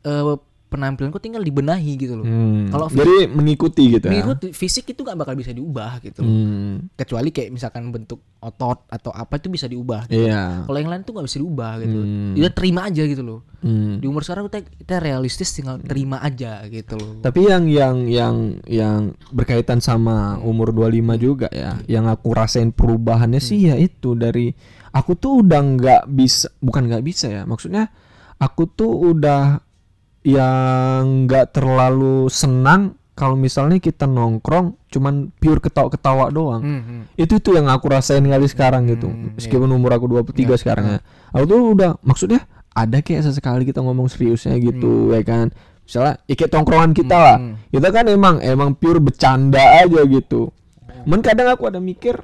eh, 0.03 0.35
penampilanku 0.73 1.21
tinggal 1.21 1.45
dibenahi 1.45 1.93
gitu 1.95 2.17
loh 2.17 2.25
Hmm. 2.25 2.73
Kalau 2.73 2.89
jadi 2.89 3.29
mengikuti 3.29 3.93
gitu 3.93 4.09
ya 4.09 4.25
Mengikut 4.25 4.57
fisik 4.57 4.89
itu 4.89 5.05
nggak 5.05 5.19
bakal 5.21 5.35
bisa 5.37 5.53
diubah 5.53 6.01
gitu 6.01 6.25
hmm. 6.25 6.97
kecuali 6.97 7.29
kayak 7.29 7.53
misalkan 7.53 7.93
bentuk 7.93 8.25
otot 8.41 8.89
atau 8.89 9.13
apa 9.13 9.37
itu 9.37 9.47
bisa 9.47 9.69
diubah 9.69 10.09
gitu. 10.09 10.25
iya 10.25 10.65
kalau 10.65 10.79
yang 10.81 10.89
lain 10.89 11.05
tuh 11.05 11.13
nggak 11.13 11.27
bisa 11.29 11.39
diubah 11.39 11.73
gitu 11.79 12.01
Hmm. 12.01 12.33
dia 12.33 12.49
terima 12.49 12.89
aja 12.89 13.03
gitu 13.05 13.21
loh 13.21 13.41
Hmm. 13.61 14.03
di 14.03 14.07
umur 14.07 14.27
sekarang 14.27 14.49
kita, 14.49 14.59
kita 14.67 14.97
realistis 14.99 15.53
tinggal 15.53 15.79
terima 15.79 16.19
aja 16.19 16.65
gitu 16.67 16.97
loh 16.97 17.21
tapi 17.21 17.47
yang 17.47 17.69
yang 17.69 17.97
yang 18.09 18.35
yang 18.65 19.01
berkaitan 19.31 19.79
sama 19.79 20.41
umur 20.41 20.73
25 20.73 21.15
juga 21.17 21.47
ya 21.53 21.79
yang 21.87 22.09
aku 22.09 22.33
rasain 22.33 22.73
perubahannya 22.73 23.39
sih 23.39 23.71
ya 23.71 23.77
itu 23.77 24.17
dari 24.17 24.51
aku 24.91 25.15
tuh 25.15 25.47
udah 25.47 25.61
nggak 25.63 26.03
bisa 26.09 26.51
bukan 26.59 26.91
nggak 26.91 27.05
bisa 27.05 27.27
ya 27.31 27.43
maksudnya 27.45 27.87
aku 28.37 28.67
tuh 28.67 28.91
udah 28.91 29.63
yang 30.23 31.27
nggak 31.27 31.55
terlalu 31.55 32.31
senang 32.31 32.95
kalau 33.13 33.37
misalnya 33.37 33.77
kita 33.77 34.09
nongkrong 34.09 34.79
cuman 34.89 35.29
pure 35.37 35.61
ketawa-ketawa 35.61 36.33
doang. 36.33 36.63
Hmm, 36.65 36.83
hmm. 36.83 37.03
itu 37.21 37.37
tuh 37.39 37.61
yang 37.61 37.69
aku 37.69 37.93
rasain 37.93 38.25
kali 38.25 38.47
sekarang 38.49 38.89
gitu. 38.89 39.13
Hmm, 39.13 39.37
meskipun 39.37 39.69
umur 39.69 39.95
aku 39.95 40.09
23 40.09 40.57
sekarang 40.57 40.85
ya. 40.97 40.99
Aku 41.37 41.45
tuh 41.45 41.61
udah 41.77 41.91
maksudnya 42.01 42.49
ada 42.73 43.05
kayak 43.05 43.29
sesekali 43.29 43.69
kita 43.69 43.85
ngomong 43.85 44.09
seriusnya 44.09 44.57
gitu 44.57 45.13
ya 45.13 45.21
kan. 45.23 45.53
Misalnya 45.85 46.25
ya 46.25 46.35
kayak 46.35 46.51
tongkrongan 46.57 46.93
kita 46.97 47.17
lah. 47.17 47.37
Hmm. 47.37 47.55
kita 47.69 47.89
kan 47.93 48.05
emang 48.09 48.41
emang 48.41 48.73
pure 48.73 48.99
bercanda 49.03 49.61
aja 49.61 50.03
gitu. 50.09 50.49
Men 51.05 51.21
kadang 51.21 51.53
aku 51.53 51.69
ada 51.69 51.83
mikir 51.83 52.17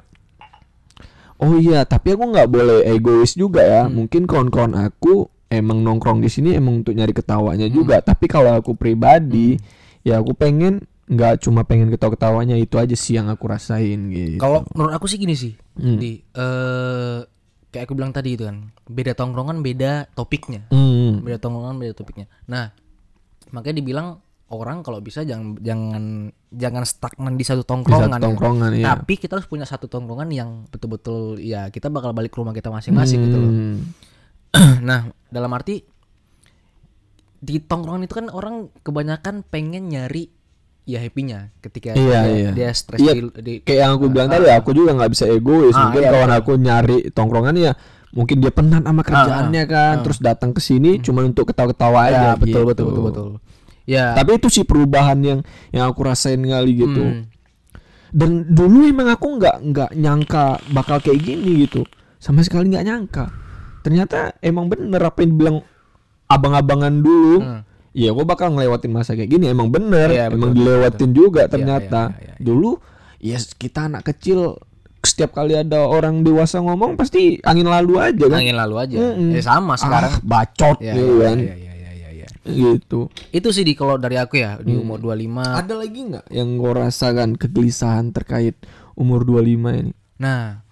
oh 1.38 1.54
iya 1.58 1.86
tapi 1.86 2.14
aku 2.14 2.24
nggak 2.32 2.48
boleh 2.48 2.88
egois 2.88 3.36
juga 3.36 3.60
ya. 3.60 3.82
Mungkin 3.92 4.24
kawan-kawan 4.24 4.72
aku 4.72 5.28
emang 5.48 5.80
nongkrong 5.80 6.18
di 6.18 6.28
sini 6.28 6.52
emang 6.52 6.80
untuk 6.80 6.92
nyari 6.92 7.10
ketawanya 7.10 7.66
juga 7.66 8.00
tapi 8.00 8.24
kalau 8.24 8.52
aku 8.52 8.72
pribadi 8.72 9.56
ya 10.00 10.16
aku 10.16 10.32
pengen 10.32 10.80
nggak 11.04 11.40
cuma 11.40 11.64
pengen 11.64 11.88
ketawa-ketawanya 11.88 12.54
itu 12.54 12.76
aja 12.76 12.92
sih 12.92 13.16
yang 13.16 13.26
aku 13.26 13.48
rasain 13.48 14.08
gitu 14.08 14.36
kalau 14.36 14.68
menurut 14.70 14.92
aku 14.92 15.06
sih 15.06 15.16
gini 15.16 15.32
sih 15.32 15.56
Hmm. 15.74 15.96
di 15.96 16.18
eh 16.18 17.18
kayak 17.68 17.84
aku 17.84 17.94
bilang 17.94 18.10
tadi 18.10 18.34
itu 18.34 18.42
kan 18.42 18.66
beda 18.84 19.12
tongkrongan 19.14 19.60
beda 19.60 20.10
topiknya 20.10 20.68
Hmm. 20.68 21.22
beda 21.22 21.38
tongkrongan 21.38 21.76
beda 21.76 21.92
topiknya 21.94 22.26
nah 22.44 22.74
makanya 23.48 23.76
dibilang 23.78 24.08
orang 24.48 24.80
kalau 24.80 24.98
bisa 24.98 25.22
jangan 25.22 25.56
jangan 25.58 26.04
jangan 26.50 26.82
stagnan 26.82 27.36
di 27.36 27.44
satu 27.44 27.60
Di 27.60 27.68
tongkrongan 27.68 28.08
satu 28.10 28.16
ya. 28.16 28.24
tongkrongan 28.24 28.70
ya. 28.74 28.84
tapi 28.90 29.14
kita 29.16 29.36
harus 29.36 29.44
punya 29.44 29.64
satu 29.64 29.86
tongkrongan 29.86 30.28
yang 30.28 30.50
betul-betul 30.66 31.36
ya 31.38 31.68
kita 31.68 31.88
bakal 31.88 32.10
balik 32.10 32.28
ke 32.28 32.38
rumah 32.38 32.52
kita 32.52 32.68
masing-masing 32.68 33.20
gitu 33.22 33.36
loh 33.38 33.48
Hmm. 33.50 33.76
nah 34.88 35.00
dalam 35.28 35.50
arti 35.52 35.84
di 37.38 37.62
tongkrongan 37.62 38.02
itu 38.02 38.14
kan 38.18 38.26
orang 38.28 38.72
kebanyakan 38.82 39.46
pengen 39.46 39.86
nyari 39.86 40.26
ya 40.82 40.98
happy-nya 40.98 41.52
ketika 41.60 41.92
Iya, 41.94 42.20
dia, 42.24 42.32
iya. 42.32 42.50
dia 42.56 42.70
stres 42.72 42.98
Iya, 42.98 43.12
di, 43.14 43.20
di- 43.38 43.60
Kayak 43.62 43.78
yang 43.78 43.92
aku 43.94 44.06
bilang 44.08 44.28
tadi 44.28 44.48
aku 44.48 44.70
juga 44.72 44.96
nggak 44.96 45.10
bisa 45.12 45.24
egois. 45.28 45.76
Ah, 45.76 45.86
mungkin 45.86 46.02
iya, 46.02 46.10
kawan 46.10 46.30
betul. 46.32 46.40
aku 46.40 46.52
nyari 46.56 46.98
tongkrongan 47.12 47.54
ya 47.56 47.72
mungkin 48.08 48.40
dia 48.40 48.48
penat 48.48 48.82
sama 48.82 49.02
kerjaannya 49.04 49.64
kan, 49.68 49.94
terus 50.00 50.16
datang 50.18 50.56
ke 50.56 50.64
sini 50.64 50.96
cuma 50.98 51.20
untuk 51.22 51.44
ketawa-ketawa 51.44 52.08
aja. 52.08 52.16
ya 52.16 52.30
betul 52.34 52.64
gitu. 52.64 52.68
betul 52.72 52.84
betul 52.88 53.02
betul 53.04 53.28
ya 53.84 54.16
Tapi 54.16 54.30
itu 54.40 54.48
sih 54.48 54.64
perubahan 54.64 55.20
yang 55.20 55.40
yang 55.70 55.84
aku 55.86 56.08
rasain 56.08 56.40
kali 56.40 56.72
gitu. 56.74 57.04
hmm, 57.04 57.28
Dan 58.08 58.48
dulu 58.48 58.88
emang 58.88 59.12
aku 59.12 59.36
nggak 59.36 59.56
nggak 59.62 59.90
nyangka 59.94 60.56
bakal 60.72 60.98
kayak 60.98 61.20
gini 61.20 61.68
gitu. 61.68 61.84
Sama 62.16 62.40
sekali 62.40 62.72
nggak 62.72 62.86
nyangka. 62.88 63.26
Ternyata 63.80 64.18
emang 64.38 64.66
bener 64.66 65.00
apa 65.00 65.18
yang 65.20 65.30
dibilang 65.32 65.58
abang-abangan 66.26 66.94
dulu. 66.94 67.36
Hmm. 67.38 67.62
Iya, 67.90 68.12
gue 68.12 68.22
bakal 68.22 68.52
ngelewatin 68.52 68.90
masa 68.90 69.12
kayak 69.12 69.26
gini. 69.28 69.48
Emang 69.48 69.68
bener, 69.68 70.06
Iya, 70.08 70.24
betul, 70.26 70.36
emang 70.36 70.50
betul, 70.50 70.58
dilewatin 70.60 71.10
juga 71.12 71.42
ternyata. 71.46 72.00
iya, 72.08 72.16
iya, 72.16 72.30
iya. 72.30 72.34
Dulu, 72.38 72.70
ya 73.18 73.38
kita 73.40 73.80
anak 73.86 74.02
kecil, 74.04 74.54
setiap 75.00 75.32
kali 75.32 75.56
ada 75.56 75.82
orang 75.82 76.20
dewasa 76.20 76.58
ngomong 76.58 76.94
pasti 76.94 77.38
angin 77.42 77.64
lalu 77.64 77.96
aja 77.96 78.24
kan. 78.24 78.38
angin 78.38 78.54
lalu 78.54 78.74
aja 78.76 78.96
Mm-mm. 78.98 79.30
ya 79.30 79.40
sama 79.40 79.74
sekarang 79.74 80.10
Ah, 80.12 80.20
bacot 80.20 80.76
ya, 80.78 80.90
gitu 80.92 81.14
ya, 81.16 81.24
kan. 81.24 81.38
ya, 81.38 81.54
ya, 81.54 81.72
ya, 81.72 81.90
ya, 81.94 82.18
ya. 82.18 82.28
Gitu. 82.44 83.00
itu 83.30 83.48
sih 83.48 83.62
di 83.62 83.72
kalau 83.72 83.94
dari 83.94 84.16
aku 84.16 84.36
ya 84.36 84.58
di 84.58 84.72
Hmm. 84.72 84.82
umur 84.82 84.98
25 85.00 85.54
Ada 85.54 85.74
lagi 85.76 86.00
nggak 86.02 86.26
yang 86.28 86.48
gue 86.56 86.72
rasakan 86.72 87.30
kegelisahan 87.34 88.10
terkait 88.10 88.58
umur 88.94 89.22
25 89.22 89.70
ini? 89.76 89.92
nah 90.16 90.66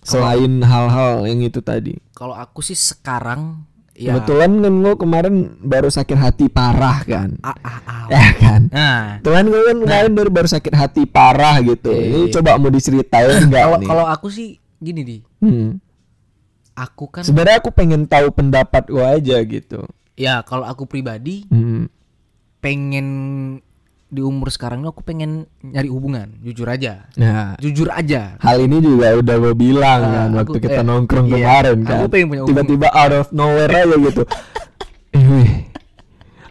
Selain 0.00 0.52
hal-hal 0.60 1.24
yang 1.24 1.40
itu 1.42 1.60
tadi. 1.60 1.96
Kalau 2.18 2.34
aku 2.34 2.58
sih 2.60 2.74
sekarang 2.74 3.62
ya 3.94 4.10
Kebetulan 4.12 4.58
kan 4.58 4.74
gue 4.76 4.94
kemarin 4.96 5.34
baru 5.60 5.86
sakit 5.86 6.14
hati 6.14 6.46
parah 6.46 7.02
kan. 7.02 7.38
ah, 7.40 7.54
ah, 7.56 7.78
ah. 7.80 8.04
Ya 8.08 8.26
kan. 8.32 8.66
nah 8.68 9.18
Tuhan 9.20 9.46
gue 9.46 9.62
kan 9.64 9.76
kemarin 9.76 10.12
baru 10.12 10.30
baru 10.32 10.48
sakit 10.48 10.70
hati 10.72 11.02
parah 11.04 11.58
gitu. 11.60 11.90
Ini 11.90 12.26
coba 12.32 12.58
mau 12.58 12.68
diceritain 12.68 13.38
enggak 13.46 13.62
kalau 13.64 13.78
nih? 13.78 13.88
kalau 13.88 14.04
aku 14.04 14.26
sih 14.28 14.48
gini 14.76 15.02
di 15.02 15.16
Hmm. 15.38 15.78
aku 16.74 17.06
kan 17.08 17.22
Sebenarnya 17.22 17.58
aku 17.58 17.70
pengen 17.70 18.02
tahu 18.04 18.30
pendapat 18.30 18.86
gue 18.86 19.02
aja 19.04 19.36
gitu. 19.40 19.86
ya 20.14 20.42
kalau 20.42 20.62
aku 20.62 20.82
pribadi 20.84 21.46
Hmm. 21.46 21.86
pengen 22.58 23.06
di 24.08 24.18
umur 24.18 24.48
sekarang 24.48 24.80
ini 24.80 24.88
aku 24.88 25.02
pengen 25.02 25.30
nyari 25.60 25.86
hubungan 25.86 26.32
jujur 26.40 26.64
aja 26.64 27.12
Nah, 27.14 27.54
jujur 27.56 27.88
aja 27.88 28.36
hal 28.38 28.56
ini 28.58 28.78
juga 28.78 29.12
udah 29.14 29.36
gue 29.38 29.54
bilang 29.54 30.00
Ah, 30.00 30.08
kan 30.08 30.28
aku- 30.30 30.38
waktu 30.38 30.58
kita 30.62 30.80
eh, 30.80 30.86
nongkrong 30.86 31.26
iya. 31.26 31.34
kemarin 31.34 31.76
Aku 31.78 31.86
kan. 31.86 32.08
pengen 32.08 32.26
punya 32.26 32.40
hubungan. 32.40 32.64
Tiba-tiba 32.64 32.88
out 32.90 33.12
of 33.14 33.26
nowhere 33.30 33.68
aja 33.70 33.96
gitu. 33.98 34.22
eh, 35.14 35.48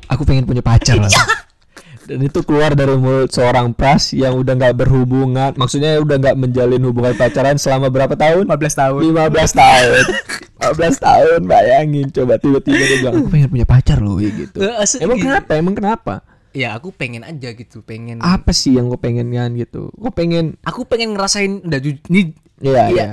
aku 0.05 0.21
pengen 0.23 0.45
punya 0.45 0.61
pacar 0.61 0.97
lah. 0.97 1.09
Dan 2.07 2.23
itu 2.23 2.39
keluar 2.39 2.71
dari 2.71 2.95
mulut 2.95 3.27
seorang 3.27 3.73
pras 3.73 4.13
yang 4.13 4.31
udah 4.33 4.55
nggak 4.55 4.77
berhubungan, 4.77 5.51
maksudnya 5.53 5.99
udah 5.99 6.15
nggak 6.15 6.37
menjalin 6.37 6.79
hubungan 6.81 7.11
pacaran 7.13 7.57
selama 7.57 7.89
berapa 7.89 8.15
tahun? 8.15 8.47
15 8.47 8.79
tahun 8.79 8.99
15 9.03 9.27
tahun 9.53 10.01
15 10.57 10.77
tahun 11.01 11.39
bayangin 11.43 12.07
coba 12.09 12.37
tiba-tiba 12.37 12.79
dia 12.79 12.97
bilang 13.01 13.13
aku 13.17 13.27
pengen 13.27 13.49
punya 13.49 13.65
pacar 13.65 13.99
loh 13.99 14.15
gitu 14.17 14.55
Eh, 14.57 14.71
asli 14.77 15.01
emang 15.01 15.17
gitu. 15.17 15.27
kenapa 15.27 15.51
emang 15.53 15.75
kenapa 15.75 16.13
ya 16.57 16.73
aku 16.73 16.89
pengen 16.89 17.21
aja 17.21 17.53
gitu 17.53 17.85
pengen 17.85 18.17
apa 18.17 18.49
sih 18.49 18.73
yang 18.73 18.89
gue 18.89 18.97
pengen 18.97 19.29
kan 19.29 19.53
gitu 19.53 19.93
gue 19.93 20.09
pengen 20.09 20.57
aku 20.65 20.81
pengen 20.83 21.13
ngerasain 21.13 21.61
udah 21.61 21.77
ju- 21.77 22.01
ini 22.09 22.33
Iya, 22.57 22.83
Iya. 22.89 23.05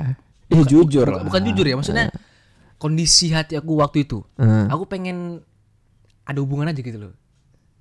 iya. 0.48 0.56
Eh, 0.56 0.64
jujur 0.64 1.04
bukan, 1.04 1.20
lah. 1.20 1.24
bukan 1.28 1.40
jujur 1.44 1.66
ya 1.66 1.76
maksudnya 1.76 2.08
kondisi 2.76 3.28
hati 3.28 3.54
aku 3.54 3.76
waktu 3.76 4.02
itu 4.02 4.24
Hmm. 4.34 4.72
aku 4.72 4.88
pengen 4.88 5.44
ada 6.24 6.40
hubungan 6.40 6.66
aja 6.66 6.80
gitu 6.80 6.96
loh 6.98 7.12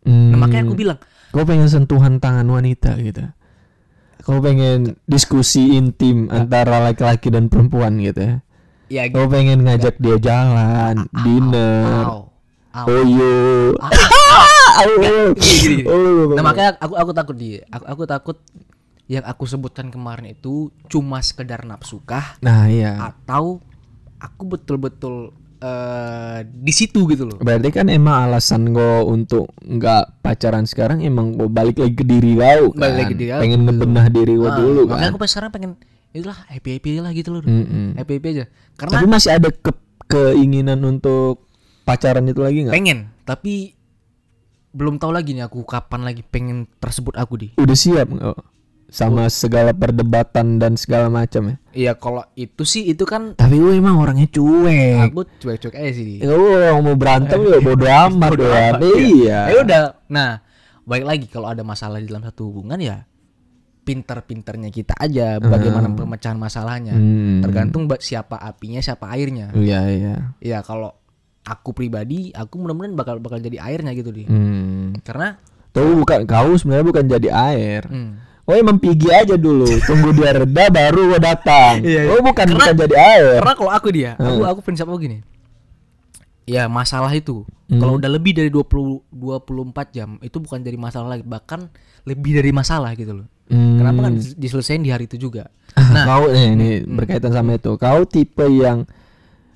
Hmm. 0.04 0.36
nah, 0.36 0.44
makanya 0.44 0.68
aku 0.68 0.76
bilang 0.76 1.00
Gue 1.32 1.44
pengen 1.44 1.66
sentuhan 1.66 2.22
tangan 2.22 2.46
wanita 2.46 2.94
gitu. 3.00 3.26
Gue 4.22 4.38
pengen 4.40 4.94
diskusi 5.04 5.74
intim 5.74 6.30
antara 6.30 6.78
laki-laki 6.80 7.28
dan 7.28 7.50
perempuan 7.50 7.98
gitu 7.98 8.22
ya. 8.22 8.36
ya 8.88 9.04
Gue 9.10 9.26
pengen 9.26 9.66
ngajak 9.66 9.98
dia 9.98 10.22
jalan, 10.22 11.10
dinner, 11.18 12.06
au, 12.06 12.30
au. 12.70 12.86
oyo. 12.86 13.74
Gini, 14.76 15.08
gini, 15.36 15.76
gini. 15.76 15.84
Oh, 15.86 16.34
nah 16.34 16.44
makanya 16.44 16.76
aku 16.78 16.94
aku 16.96 17.12
takut 17.12 17.36
dia 17.36 17.62
aku 17.68 17.86
aku 17.86 18.04
takut 18.06 18.38
yang 19.06 19.24
aku 19.24 19.44
sebutkan 19.44 19.88
kemarin 19.88 20.32
itu 20.32 20.54
cuma 20.86 21.20
sekedar 21.20 21.62
nafsukah 21.62 22.40
Nah 22.40 22.66
iya. 22.66 22.98
atau 23.04 23.60
aku 24.18 24.44
betul-betul 24.50 25.32
eh 25.60 26.40
di 26.44 26.72
situ 26.72 27.08
gitu 27.08 27.24
loh. 27.26 27.38
Berarti 27.38 27.70
kan 27.70 27.88
emang 27.88 28.28
alasan 28.28 28.70
gue 28.70 28.94
untuk 29.02 29.48
nggak 29.58 30.20
pacaran 30.20 30.64
sekarang 30.64 31.00
emang 31.00 31.32
gue 31.34 31.48
balik 31.48 31.78
lagi 31.78 31.94
ke 31.94 32.04
diri 32.04 32.34
gue 32.34 32.44
kan. 32.44 32.76
Balik 32.76 32.96
lagi 32.98 33.08
ke 33.10 33.18
diri 33.18 33.32
Pengen 33.34 33.60
ngebenah 33.64 34.08
diri 34.10 34.34
gue 34.34 34.44
Ah, 34.46 34.58
dulu 34.58 34.82
makanya 34.86 35.00
kan. 35.02 35.12
aku 35.12 35.20
pas 35.20 35.30
sekarang 35.30 35.52
pengen 35.52 35.72
itulah 36.12 36.40
happy 36.48 36.70
happy 36.74 36.92
lah 36.98 37.12
gitu 37.12 37.30
loh. 37.32 37.42
Mm-mm. 37.42 37.96
Happy 37.96 38.12
happy 38.14 38.28
aja. 38.34 38.46
Karena 38.74 38.92
Tapi 38.94 39.06
masih 39.08 39.32
ada 39.32 39.50
ke- 39.50 39.82
keinginan 40.06 40.80
untuk 40.82 41.48
pacaran 41.84 42.24
itu 42.24 42.40
lagi 42.40 42.64
nggak? 42.64 42.76
pengen, 42.76 43.12
tapi 43.24 43.76
belum 44.74 44.98
tahu 44.98 45.14
lagi 45.14 45.32
nih 45.32 45.46
aku 45.46 45.62
kapan 45.64 46.02
lagi 46.02 46.26
pengen 46.26 46.66
tersebut 46.82 47.14
aku 47.14 47.34
di. 47.38 47.48
Udah 47.56 47.78
siap 47.78 48.10
nggak? 48.10 48.38
Sama 48.90 49.26
segala 49.26 49.74
perdebatan 49.74 50.62
dan 50.62 50.78
segala 50.78 51.10
macam 51.10 51.50
ya. 51.50 51.56
Iya 51.74 51.92
kalau 51.98 52.22
itu 52.34 52.62
sih 52.62 52.86
itu 52.86 53.06
kan 53.06 53.34
Tapi 53.34 53.58
gue 53.58 53.74
emang 53.74 53.98
orangnya 53.98 54.30
cuek. 54.30 55.10
aku 55.10 55.26
cuek-cuek 55.42 55.74
aja 55.74 55.92
sih. 55.94 56.22
Ya 56.22 56.30
gue 56.30 56.52
orang 56.54 56.82
mau 56.82 56.94
berantem 56.94 57.42
ya 57.42 57.58
bodo 57.58 57.86
amat 57.90 58.30
Bodo 58.34 58.46
ya. 58.46 58.58
amat, 58.70 58.80
Iya. 58.94 59.40
Ya 59.50 59.56
udah. 59.66 59.82
Nah, 60.14 60.30
baik 60.86 61.06
lagi 61.06 61.26
kalau 61.26 61.50
ada 61.50 61.66
masalah 61.66 61.98
di 61.98 62.06
dalam 62.06 62.22
satu 62.22 62.54
hubungan 62.54 62.78
ya 62.78 63.02
pinter-pinternya 63.84 64.72
kita 64.72 64.96
aja 64.96 65.38
bagaimana 65.44 65.92
pemecahan 65.92 66.40
masalahnya. 66.40 66.96
Hmm. 66.96 67.44
Tergantung 67.44 67.86
siapa 68.00 68.40
apinya, 68.40 68.80
siapa 68.80 69.12
airnya. 69.12 69.52
Iya 69.52 69.82
iya. 69.92 70.16
Ya 70.40 70.60
kalau 70.64 70.96
aku 71.44 71.72
pribadi, 71.72 72.32
aku 72.32 72.56
mudah-mudahan 72.58 72.94
bakal 72.94 73.16
bakal 73.18 73.38
jadi 73.38 73.60
airnya 73.62 73.92
gitu 73.92 74.10
di. 74.10 74.24
Hmm. 74.24 74.96
Karena 75.02 75.36
Tuh 75.70 75.96
bukan 75.96 76.24
kau 76.24 76.54
sebenarnya 76.54 76.86
bukan 76.86 77.06
jadi 77.08 77.30
air. 77.34 77.84
hmm, 77.84 78.12
Oh 78.44 78.54
emang 78.54 78.76
pigi 78.76 79.08
aja 79.08 79.34
dulu, 79.34 79.64
tunggu 79.82 80.12
dia 80.12 80.36
reda 80.36 80.68
baru 80.70 81.08
gue 81.08 81.22
datang. 81.22 81.80
Iya, 81.80 82.02
iya. 82.02 82.10
Oh 82.10 82.20
bukan 82.20 82.44
Karena- 82.46 82.56
bukan 82.62 82.76
jadi 82.78 82.96
air. 82.96 83.28
karena 83.40 83.56
kalau 83.56 83.72
aku 83.72 83.88
dia, 83.90 84.12
aku 84.14 84.36
Hmm. 84.38 84.52
aku 84.52 84.60
prinsip 84.62 84.84
aku 84.84 85.00
gini. 85.00 85.24
Ya 86.44 86.68
masalah 86.68 87.08
itu 87.10 87.48
kalau 87.72 87.96
udah 87.96 88.12
lebih 88.12 88.36
dari 88.36 88.52
20 88.52 88.68
24 89.10 89.88
jam 89.90 90.20
itu 90.20 90.38
bukan 90.38 90.60
jadi 90.60 90.76
masalah 90.76 91.08
lagi, 91.10 91.24
bahkan 91.24 91.72
lebih 92.04 92.36
dari 92.36 92.52
masalah 92.52 92.92
gitu 92.94 93.16
loh. 93.16 93.28
Hmm. 93.48 93.80
Kenapa 93.80 94.00
kan 94.04 94.14
dis- 94.14 94.36
diselesain 94.36 94.80
di 94.80 94.92
hari 94.92 95.08
itu 95.08 95.18
juga? 95.18 95.48
Nah, 95.94 96.04
kau 96.06 96.28
eh, 96.28 96.52
ini 96.52 96.84
Hmm. 96.84 96.96
berkaitan 96.96 97.32
sama 97.32 97.56
itu. 97.56 97.74
Kau 97.74 98.04
tipe 98.04 98.44
yang 98.46 98.84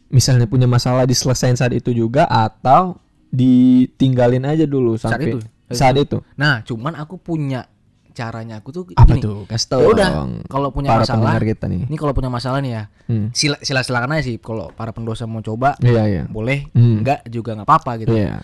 misalnya 0.09 0.45
punya 0.45 0.65
masalah 0.65 1.03
diselesain 1.03 1.53
saat 1.53 1.71
itu 1.71 1.91
juga 1.91 2.25
atau 2.25 2.95
ditinggalin 3.27 4.43
aja 4.43 4.63
dulu 4.63 4.95
Saat 4.95 5.17
sampai 5.17 5.27
itu? 5.29 5.39
saat 5.69 5.95
itu. 5.95 6.17
Nah, 6.33 6.61
cuman 6.61 6.95
aku 6.95 7.17
punya 7.17 7.67
caranya 8.09 8.57
aku 8.57 8.71
tuh 8.71 8.83
Apa 8.91 9.13
gini. 9.13 9.21
tuh? 9.21 9.43
Kasih 9.45 9.61
Ya 9.61 9.69
tahu 9.69 9.81
udah, 9.91 10.09
kalau 10.47 10.69
punya 10.71 10.89
para 10.89 11.03
masalah, 11.03 11.37
kita 11.37 11.65
nih. 11.67 11.85
ini 11.85 11.95
kalau 11.95 12.11
punya 12.11 12.27
masalah 12.27 12.59
nih 12.59 12.71
ya, 12.71 12.83
Hmm. 13.05 13.29
sila 13.31 13.59
sila 13.59 13.81
silakan 13.81 14.09
aja 14.11 14.23
sih. 14.25 14.37
Kalau 14.37 14.71
para 14.71 14.89
pendosa 14.89 15.23
mau 15.23 15.39
coba, 15.39 15.75
Iya 15.77 16.03
iya. 16.03 16.23
boleh. 16.25 16.65
Hmm. 16.71 17.03
Enggak 17.03 17.27
juga 17.27 17.53
nggak 17.53 17.67
apa-apa 17.67 17.91
gitu. 17.99 18.15
Iya. 18.15 18.41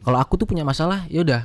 Kalau 0.00 0.18
aku 0.18 0.36
tuh 0.36 0.46
punya 0.46 0.62
masalah, 0.62 1.08
ya 1.08 1.20
udah. 1.20 1.42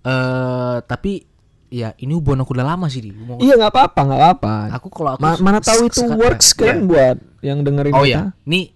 Eh, 0.00 0.76
tapi 0.84 1.26
ya 1.68 1.96
ini 1.96 2.12
hubungan 2.12 2.42
aku 2.42 2.52
udah 2.52 2.66
lama 2.68 2.86
sih 2.86 3.00
di. 3.00 3.10
Iya 3.40 3.54
nggak 3.56 3.72
apa-apa 3.72 4.00
nggak 4.04 4.20
apa-apa. 4.20 4.54
Aku 4.76 4.86
kalau 4.88 5.10
aku 5.12 5.22
Ma- 5.22 5.40
mana 5.40 5.58
tahu 5.58 5.86
itu 5.86 6.02
works 6.06 6.52
kan 6.52 6.76
Iya. 6.76 6.84
buat 6.84 7.16
yang 7.40 7.58
dengerin 7.62 7.94
Oh 7.94 8.02
kita. 8.02 8.06
iya, 8.06 8.20
nih 8.44 8.70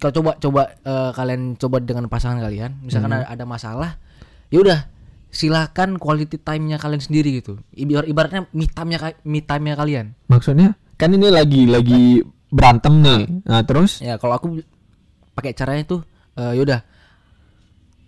kalau 0.00 0.12
coba 0.16 0.30
coba 0.40 0.62
eh, 0.80 1.10
kalian 1.12 1.60
coba 1.60 1.76
dengan 1.84 2.08
pasangan 2.08 2.40
kalian, 2.40 2.80
misalkan 2.80 3.12
Hmm. 3.12 3.28
ada, 3.28 3.44
masalah, 3.44 4.00
ya 4.48 4.64
udah 4.64 4.88
silakan 5.30 6.00
quality 6.00 6.40
time-nya 6.40 6.80
kalian 6.80 7.04
sendiri 7.04 7.38
gitu. 7.38 7.60
Ibar 7.76 8.08
ibaratnya 8.08 8.48
me 8.50 8.66
time-nya 8.66 9.14
me 9.22 9.44
time-nya 9.44 9.76
kalian. 9.76 10.16
Maksudnya 10.26 10.74
kan 10.96 11.12
ini 11.12 11.28
lagi 11.28 11.68
lagi 11.68 12.24
berantem 12.50 12.98
nih. 12.98 13.46
Nah 13.46 13.62
terus 13.62 14.00
Ya 14.02 14.18
kalau 14.18 14.34
aku 14.34 14.58
pakai 15.36 15.54
caranya 15.54 15.86
tuh, 15.86 16.00
eh, 16.34 16.58
yaudah, 16.58 16.82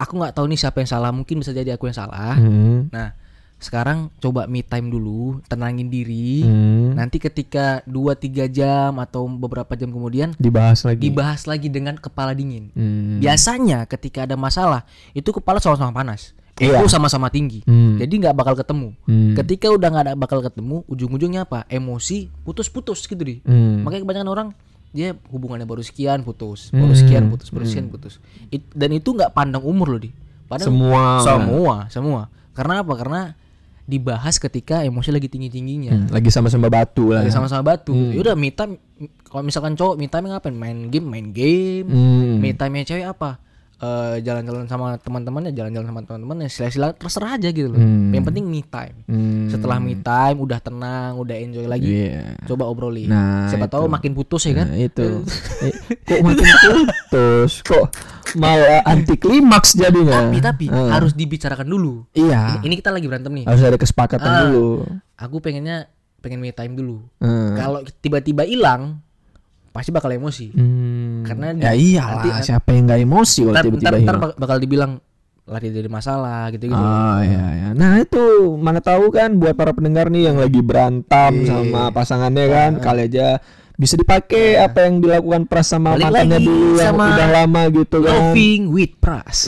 aku 0.01 0.19
nggak 0.19 0.35
tahu 0.35 0.51
nih 0.51 0.59
siapa 0.59 0.83
yang 0.83 0.91
salah, 0.91 1.15
mungkin 1.15 1.39
bisa 1.39 1.55
jadi 1.55 1.79
aku 1.79 1.87
yang 1.87 1.97
salah. 1.97 2.35
Hmm. 2.41 2.91
Nah 2.91 3.15
sekarang 3.63 4.11
coba 4.19 4.45
me 4.45 4.61
time 4.61 4.87
dulu, 4.87 5.39
tenangin 5.47 5.87
diri. 5.87 6.43
Hmm. 6.43 6.93
Nanti 6.93 7.17
ketika 7.17 7.81
2-3 7.85 8.19
jam 8.47 8.99
atau 8.99 9.25
beberapa 9.27 9.73
jam 9.73 9.89
kemudian 9.89 10.35
dibahas 10.37 10.83
lagi. 10.83 11.01
dibahas 11.01 11.47
lagi 11.47 11.67
dengan 11.67 11.95
kepala 11.95 12.35
dingin. 12.35 12.69
Hmm. 12.73 13.19
Biasanya 13.19 13.87
ketika 13.87 14.27
ada 14.27 14.35
masalah 14.35 14.83
itu 15.13 15.31
kepala 15.31 15.57
sama-sama 15.57 15.95
panas, 15.95 16.35
Iya. 16.59 16.83
sama-sama 16.87 17.27
tinggi. 17.27 17.63
Hmm. 17.65 17.97
Jadi 17.97 18.13
nggak 18.19 18.35
bakal 18.35 18.55
ketemu. 18.55 18.93
Hmm. 19.07 19.33
Ketika 19.35 19.71
udah 19.71 19.89
nggak 19.89 20.05
ada 20.05 20.15
bakal 20.15 20.43
ketemu, 20.43 20.83
ujung-ujungnya 20.85 21.47
apa? 21.47 21.65
Emosi 21.67 22.29
putus-putus 22.43 23.07
gitu 23.07 23.19
deh. 23.19 23.39
Hmm. 23.43 23.87
Makanya 23.87 24.03
kebanyakan 24.03 24.31
orang 24.31 24.49
dia 24.93 25.17
hubungannya 25.33 25.65
baru 25.65 25.81
sekian 25.81 26.21
putus, 26.21 26.69
baru 26.69 26.93
sekian 26.93 27.25
Hmm. 27.25 27.33
putus, 27.33 27.49
baru 27.49 27.65
sekian 27.65 27.89
putus. 27.89 28.21
It- 28.53 28.69
dan 28.77 28.93
itu 28.93 29.17
nggak 29.17 29.33
pandang 29.33 29.65
umur 29.65 29.89
loh 29.89 30.01
di. 30.03 30.13
Padahal 30.45 30.69
Semua. 30.69 31.03
semua, 31.25 31.75
semua. 31.89 32.21
Karena 32.53 32.85
apa? 32.85 32.93
Karena 32.93 33.21
dibahas 33.83 34.39
ketika 34.39 34.87
emosi 34.87 35.11
lagi 35.11 35.27
tinggi-tingginya. 35.27 35.93
Hmm, 35.93 36.09
lagi 36.15 36.31
sama-sama 36.31 36.71
batu 36.71 37.11
lah. 37.11 37.27
Lagi 37.27 37.35
sama-sama 37.35 37.63
batu. 37.75 37.93
Yaudah 37.93 38.39
me 38.39 38.55
time 38.55 38.79
kalau 39.27 39.43
misalkan 39.43 39.75
cowok 39.75 39.99
me 39.99 40.07
time 40.07 40.31
ngapain? 40.31 40.55
Main 40.55 40.89
game, 40.89 41.07
main 41.07 41.29
game. 41.35 41.89
Hmm. 41.91 42.39
Me 42.39 42.55
time 42.55 42.87
cewek 42.87 43.07
apa? 43.07 43.43
Eh, 43.83 44.23
jalan-jalan 44.23 44.71
sama 44.71 44.95
teman-temannya, 44.95 45.51
jalan-jalan 45.51 45.91
sama 45.91 46.01
teman-temannya, 46.07 46.47
sila-sila 46.47 46.95
terserah 46.95 47.35
aja 47.35 47.51
gitu 47.51 47.67
loh. 47.67 47.83
Hmm. 47.83 48.15
Yang 48.15 48.31
penting 48.31 48.45
me 48.47 48.63
time. 48.63 49.03
Hmm. 49.11 49.51
Setelah 49.51 49.83
me 49.83 49.99
time 49.99 50.39
udah 50.39 50.63
tenang, 50.63 51.19
udah 51.19 51.35
enjoy 51.35 51.67
lagi. 51.67 51.91
Iya. 52.07 52.39
Coba 52.47 52.71
obrolin. 52.71 53.11
Nah, 53.11 53.51
Siapa 53.51 53.67
itu. 53.67 53.75
tahu 53.75 53.91
makin 53.91 54.15
putus 54.15 54.47
ya 54.47 54.55
kan? 54.55 54.71
Nah, 54.71 54.79
itu. 54.79 55.27
Eh, 55.67 55.75
kok 55.99 56.19
makin 56.23 56.47
putus? 56.47 57.53
Kok 57.63 57.85
malah 58.35 58.87
anti 58.87 59.19
klimaks 59.19 59.75
jadinya? 59.75 60.25
Tapi 60.25 60.39
tapi 60.39 60.65
Ah. 60.71 60.95
harus 60.95 61.11
dibicarakan 61.13 61.67
dulu. 61.67 62.07
Iya. 62.15 62.63
Ini, 62.63 62.71
ini 62.71 62.75
kita 62.79 62.95
lagi 62.95 63.11
berantem 63.11 63.35
nih. 63.35 63.51
Harus 63.51 63.67
ada 63.67 63.75
kesepakatan 63.75 64.23
Ah. 64.25 64.41
dulu. 64.47 64.87
Aku 65.19 65.39
pengennya 65.39 65.91
pengen 66.19 66.39
me 66.39 66.55
time 66.55 66.79
dulu. 66.79 67.03
Hmm. 67.19 67.59
Kalau 67.59 67.83
tiba-tiba 67.99 68.47
hilang, 68.47 69.03
pasti 69.71 69.91
bakal 69.91 70.13
emosi. 70.13 70.53
Hmm. 70.53 70.92
Karena 71.23 71.47
ya 71.55 71.73
iyalah 71.73 72.25
nanti- 72.29 72.45
siapa 72.45 72.69
yang 72.71 72.85
nggak 72.85 73.01
emosi 73.01 73.41
kalau 73.41 73.53
ntar, 73.53 73.65
tiba-tiba 73.65 73.83
ntar, 73.83 73.93
ntar 73.93 74.01
hilang. 74.05 74.21
bak- 74.23 74.37
bakal 74.37 74.57
dibilang 74.59 74.93
lari 75.43 75.69
dari 75.69 75.87
masalah 75.87 76.49
gitu-gitu. 76.49 76.77
Oh 76.77 77.19
iya 77.19 77.47
ya. 77.53 77.69
Nah 77.73 77.99
itu 77.99 78.23
mana 78.57 78.79
tahu 78.79 79.11
kan 79.11 79.35
buat 79.35 79.53
para 79.53 79.71
pendengar 79.71 80.07
nih 80.07 80.27
yang 80.27 80.37
lagi 80.37 80.61
berantem 80.61 81.33
Iya. 81.39 81.49
sama 81.49 81.91
pasangannya 81.91 82.47
kan 82.47 82.71
kali 82.79 83.07
aja 83.07 83.43
bisa 83.75 83.97
dipakai 83.97 84.55
apa 84.57 84.87
yang 84.87 85.01
dilakukan 85.01 85.43
pras 85.45 85.67
sama 85.67 85.99
Balik 85.99 86.07
mantannya 86.07 86.39
dulu 86.41 86.79
yang 86.79 86.95
sama 86.95 87.05
udah 87.11 87.29
lama 87.33 87.63
gitu 87.73 87.97
kan. 88.01 88.15
Loving 88.31 88.63
with 88.69 88.95
Pras. 88.97 89.39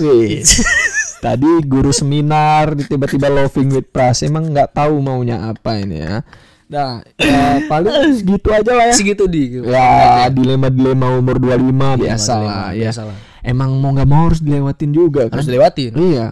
Tadi 1.24 1.52
guru 1.62 1.88
seminar 1.88 2.74
tiba-tiba 2.76 3.28
loving 3.28 3.72
with 3.72 3.88
pras 3.88 4.20
emang 4.20 4.50
nggak 4.50 4.74
tahu 4.74 4.98
maunya 4.98 5.40
apa 5.46 5.78
ini 5.78 5.96
ya. 5.96 6.20
Nah, 6.64 7.04
ya 7.20 7.60
paling 7.68 7.92
segitu 8.18 8.48
aja 8.50 8.72
lah 8.72 8.84
ya. 8.90 8.94
Segitu 8.96 9.24
di. 9.28 9.60
Ya, 9.64 10.26
dilema-dilema 10.32 11.12
umur 11.16 11.36
25 11.36 12.00
biasa 12.00 12.32
lah 12.40 12.64
ya. 12.72 12.88
Biasa 12.88 13.02
lah. 13.08 13.16
Emang 13.44 13.76
mau 13.76 13.92
nggak 13.92 14.08
mau 14.08 14.32
harus 14.32 14.40
dilewatin 14.40 14.90
juga 14.90 15.28
kan. 15.28 15.36
Harus 15.36 15.48
dilewatin. 15.48 15.92
Iya. 15.92 16.26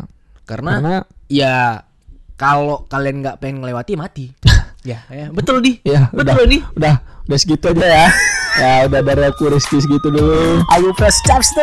Karena, 0.49 0.71
Karena 0.81 0.97
ya 1.29 1.85
kalau 2.35 2.89
kalian 2.89 3.21
nggak 3.23 3.37
pengen 3.39 3.61
ngelewati 3.63 3.93
mati. 3.95 4.27
ya, 4.89 5.05
ya, 5.13 5.29
betul 5.31 5.61
di. 5.63 5.79
ya 5.87 6.09
udah 6.11 6.35
Betul 6.35 6.47
nih. 6.49 6.63
udah 6.75 6.95
udah 7.29 7.39
segitu 7.39 7.65
aja 7.71 7.87
ya. 7.87 8.07
ya 8.59 8.73
udah 8.91 9.01
dari 9.05 9.23
aku 9.29 9.53
Rizky 9.53 9.79
segitu 9.79 10.09
dulu. 10.11 10.65
Ayo 10.73 10.91
press 10.97 11.21
chapstick. 11.23 11.63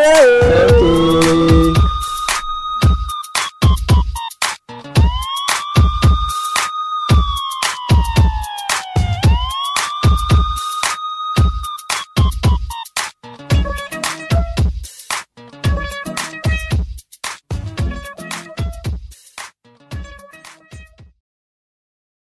Oke. 0.71 1.98